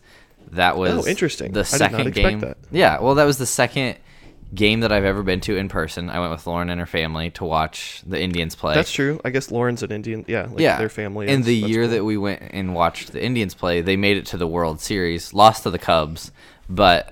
[0.51, 1.51] that was Oh, interesting.
[1.51, 2.39] the I did not second expect game.
[2.41, 2.57] that.
[2.71, 3.97] Yeah, well, that was the second
[4.53, 6.09] game that I've ever been to in person.
[6.09, 8.75] I went with Lauren and her family to watch the Indians play.
[8.75, 9.19] That's true.
[9.25, 10.23] I guess Lauren's an Indian.
[10.27, 11.27] Yeah, like yeah, their family.
[11.27, 11.45] In is.
[11.45, 11.91] the year cool.
[11.91, 15.33] that we went and watched the Indians play, they made it to the World Series,
[15.33, 16.31] lost to the Cubs,
[16.69, 17.11] but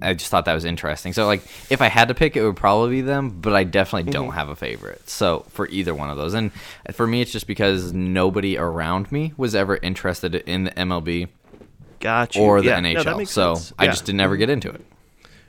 [0.00, 1.12] I just thought that was interesting.
[1.12, 4.10] So, like, if I had to pick, it would probably be them, but I definitely
[4.10, 4.22] Mm-hmm.
[4.22, 5.08] don't have a favorite.
[5.08, 6.50] So, for either one of those, and
[6.92, 11.28] for me, it's just because nobody around me was ever interested in the MLB
[12.02, 12.42] got you.
[12.42, 13.04] or the Yeah, no, NHL.
[13.04, 13.72] that makes so, sense.
[13.78, 13.90] I Yeah.
[13.92, 14.84] just did never get into it.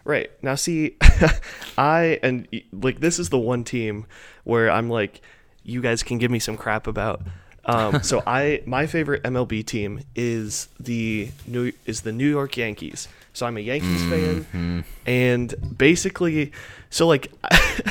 [0.06, 0.32] Right.
[0.42, 0.96] Now see
[1.78, 4.06] I and like this is the one team
[4.46, 5.22] where I'm like
[5.64, 7.22] you guys can give me some crap about.
[7.66, 13.08] Um, so I my favorite MLB team is the New is the New York Yankees.
[13.32, 16.52] So I'm a Yankees fan and basically
[16.90, 17.32] so like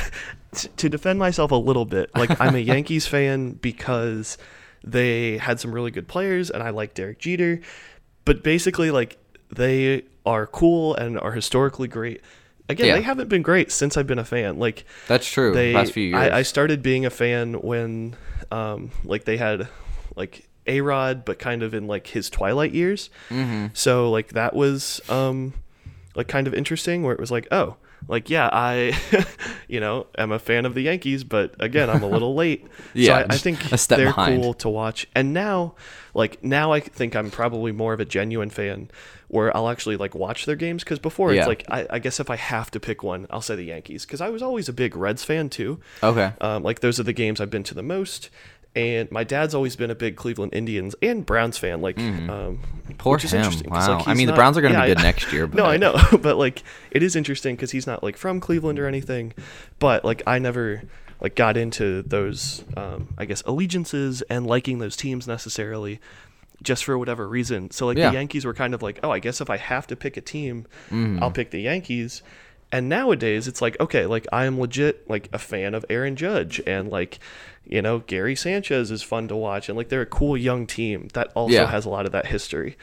[0.77, 4.37] to defend myself a little bit, like I'm a Yankees fan because
[4.83, 7.59] they had some really good players and I like Derek Jeter,
[8.25, 9.17] but basically like
[9.49, 12.21] they are cool and are historically great.
[12.69, 12.95] Again, Yeah.
[12.95, 14.57] they haven't been great since I've been a fan.
[14.57, 15.53] Like That's true.
[15.53, 16.15] they, the past few years.
[16.31, 18.15] I, I started being a fan when,
[18.51, 19.67] um, like they had,
[20.15, 23.09] like A Rod, but kind of in like his twilight years.
[23.29, 23.67] Mm-hmm.
[23.73, 25.53] So like that was, um,
[26.15, 27.75] like kind of interesting where it was like, oh,
[28.07, 28.97] like yeah, I,
[29.67, 32.65] you know, am a fan of the Yankees, but again, I'm a little late.
[32.93, 34.41] Yeah, so I, I think they're behind.
[34.41, 35.07] cool to watch.
[35.15, 35.75] And now,
[36.13, 38.89] like now, I think I'm probably more of a genuine fan
[39.29, 41.41] where I'll actually like watch their games because before Yeah.
[41.41, 44.05] it's like I, I guess if I have to pick one, I'll say the Yankees
[44.05, 45.79] because I was always a big Reds fan too.
[46.03, 46.33] okay.
[46.39, 48.29] Um, like those are the games I've been to the most.
[48.75, 51.81] And my dad's always been a big Cleveland Indians and Browns fan.
[51.81, 52.93] Like, um, Mm-hmm.
[52.97, 53.41] Poor which is him.
[53.43, 53.97] interesting Wow.
[53.99, 55.95] like, I mean, the Browns are gonna be good I- next year, No, I know,
[56.21, 59.33] but like it is interesting because he's not like from Cleveland or anything.
[59.79, 60.83] But like I never
[61.21, 65.99] like got into those, um, I guess, allegiances and liking those teams necessarily,
[66.61, 67.71] just for whatever reason.
[67.71, 68.09] So like Yeah.
[68.09, 70.21] the Yankees were kind of like, oh, I guess if I have to pick a
[70.21, 71.21] team, Mm-hmm.
[71.23, 72.23] I'll pick the Yankees.
[72.73, 76.59] And nowadays it's like, okay, like I am legit like a fan of Aaron Judge
[76.67, 77.19] and like,
[77.65, 81.07] you know, Gary Sanchez is fun to watch and like they're a cool young team
[81.13, 81.67] that also Yeah.
[81.71, 82.75] has a lot of that history.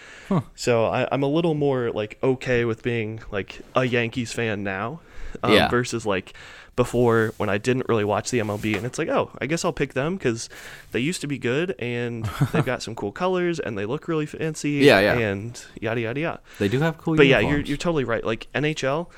[0.55, 5.01] So I, I'm a little more like okay with being like a Yankees fan now,
[5.43, 5.69] um, Yeah.
[5.69, 6.33] versus like
[6.77, 9.73] before when I didn't really watch the MLB and it's like oh I guess I'll
[9.73, 10.49] pick them because
[10.93, 14.25] they used to be good and they've got some cool colors and they look really
[14.27, 15.19] fancy Yeah, yeah.
[15.19, 16.41] and yada yada yada.
[16.59, 18.25] They do have cool But yeah, you're you're totally right.
[18.25, 19.09] Like NHL,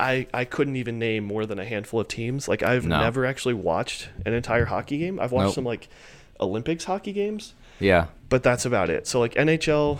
[0.00, 2.48] I I couldn't even name more than a handful of teams.
[2.48, 3.00] Like I've No.
[3.00, 5.20] never actually watched an entire hockey game.
[5.20, 5.54] I've watched Nope.
[5.54, 5.88] some like
[6.40, 8.06] Olympics hockey games, yeah.
[8.28, 9.06] but that's about it.
[9.06, 9.98] So like NHL,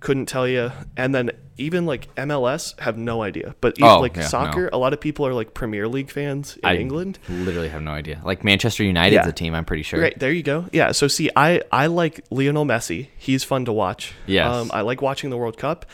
[0.00, 3.54] couldn't tell you, and then even like MLS have no idea.
[3.60, 4.70] But even, Oh, like yeah, soccer, no.
[4.72, 7.18] a lot of people are like Premier League fans in I England.
[7.28, 8.20] literally have no idea.
[8.24, 9.28] Like Manchester United's Yeah.
[9.28, 10.00] a team, I'm pretty sure.
[10.00, 10.66] Right there you go.
[10.72, 10.92] Yeah.
[10.92, 13.08] So see, I I like Lionel Messi.
[13.16, 14.12] He's fun to watch.
[14.26, 14.46] Yes.
[14.52, 15.84] Um, I like watching the World Cup,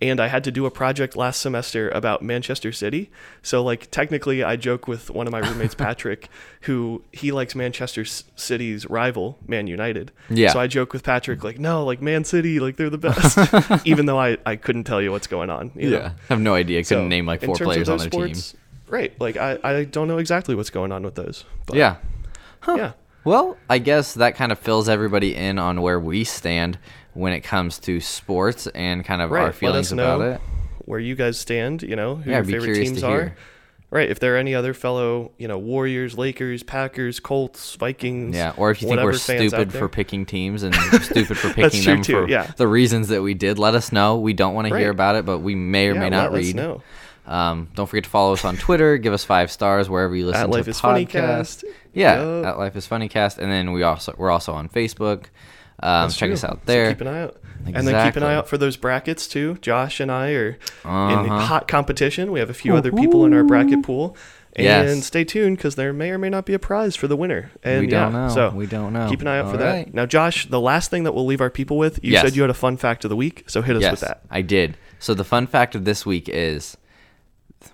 [0.00, 3.10] and I had to do a project last semester about Manchester City.
[3.42, 6.28] So like technically, I joke with one of my roommates, Patrick,
[6.62, 10.12] who he likes Manchester City's rival, Man United.
[10.30, 10.52] Yeah.
[10.52, 13.38] So I joke with Patrick like, no, like Man City, like they're the best,
[13.86, 15.72] even though I I couldn't tell you what's going on.
[15.74, 15.98] you know?
[15.98, 16.12] Yeah.
[16.30, 16.78] I have no idea.
[16.82, 18.34] Couldn't So, name like four players on those their team.
[18.34, 18.54] sports,
[18.88, 19.12] Right.
[19.20, 21.44] Like I I don't know exactly what's going on with those.
[21.66, 21.96] But Yeah.
[22.66, 22.92] Yeah.
[23.24, 26.78] Well, I guess that kind of fills everybody in on where we stand
[27.14, 29.40] when it comes to sports and kind of Right.
[29.40, 30.40] our Let feelings us about know it.
[30.84, 31.82] where you guys stand.
[31.82, 33.34] You know who Yeah, your favorite teams are.
[33.90, 34.10] Right.
[34.10, 38.36] If there are any other fellow, you know, Warriors, Lakers, Packers, Colts, Vikings.
[38.36, 41.38] Yeah, or if you think we're whatever fans out stupid for picking teams and stupid
[41.38, 42.50] for picking them too, for yeah.
[42.58, 44.18] the reasons that we did, let us know.
[44.18, 46.40] We don't want to hear about it, but we may or Yeah, may not let
[46.40, 46.56] us read.
[46.56, 46.82] know.
[47.26, 48.98] Um, don't forget to follow us on Twitter.
[48.98, 51.10] Give us five stars wherever you listen At to Life is Funny podcasts.
[51.62, 51.64] Cast.
[51.94, 52.44] Yeah, Yup.
[52.46, 55.24] at Life is Funny Cast, and then we also we're also on Facebook.
[55.80, 56.34] Um, That's check true.
[56.34, 56.88] us out So there.
[56.90, 57.36] keep an eye out.
[57.66, 59.58] And then keep an eye out for those brackets too.
[59.60, 60.58] Josh and I are in
[60.90, 61.38] Uh-huh.
[61.40, 62.32] hot competition.
[62.32, 64.16] We have a few other people in our bracket pool.
[64.56, 65.06] And Yes.
[65.06, 67.50] stay tuned because there may or may not be a prize for the winner.
[67.62, 68.34] And We don't yeah, know.
[68.34, 69.08] So We don't know.
[69.08, 69.94] Keep an eye out for All that.
[69.94, 72.22] Now, Josh, the last thing that we'll leave our people with, you Yes.
[72.24, 73.44] said you had a fun fact of the week.
[73.46, 74.22] So hit us yes, with that.
[74.30, 74.76] I did.
[74.98, 76.76] So the fun fact of this week is,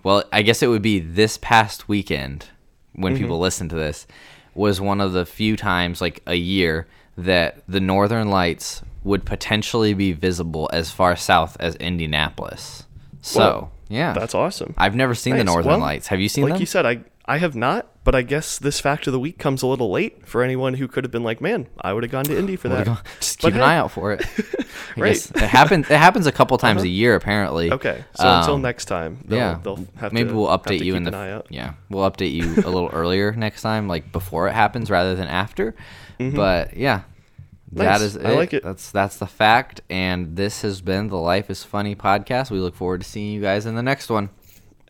[0.02, 2.46] well, I guess it would be this past weekend
[2.92, 3.22] when Mm-hmm.
[3.22, 4.06] people listen to this
[4.54, 6.86] was one of the few times, like a year,
[7.16, 12.84] that the Northern Lights would potentially be visible as far south as Indianapolis.
[13.20, 13.70] So Whoa.
[13.88, 14.74] yeah, That's awesome.
[14.78, 16.08] I've never seen the Northern Well, Lights.
[16.08, 16.60] Have you seen like them?
[16.60, 19.62] you said, I I have not, but I guess this fact of the week comes
[19.62, 22.24] a little late for anyone who could have been like, man, I would have gone
[22.26, 22.84] to Indy for that.
[23.20, 24.24] Just But keep an hey, eye out for it.
[24.96, 25.16] Right.
[25.16, 25.90] It happens.
[25.90, 27.72] It happens a couple times a year, apparently.
[27.72, 30.92] Okay, so until Um, next time, they'll, yeah, they'll have maybe to, we'll update you
[30.92, 31.46] keep in the an eye out.
[31.50, 35.26] yeah we'll update you a little earlier next time, like before it happens rather than
[35.26, 35.74] after.
[36.18, 37.02] But yeah,
[37.72, 37.82] that Mm-hmm.
[37.84, 38.00] Nice.
[38.02, 38.26] is it.
[38.26, 38.62] I like it.
[38.62, 42.50] That's that's the fact, and this has been the Life is Funny podcast.
[42.50, 44.30] We look forward to seeing you guys in the next one.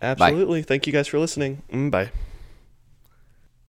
[0.02, 0.62] Absolutely.
[0.62, 1.62] Thank you guys for listening.
[1.72, 2.10] Mm, bye.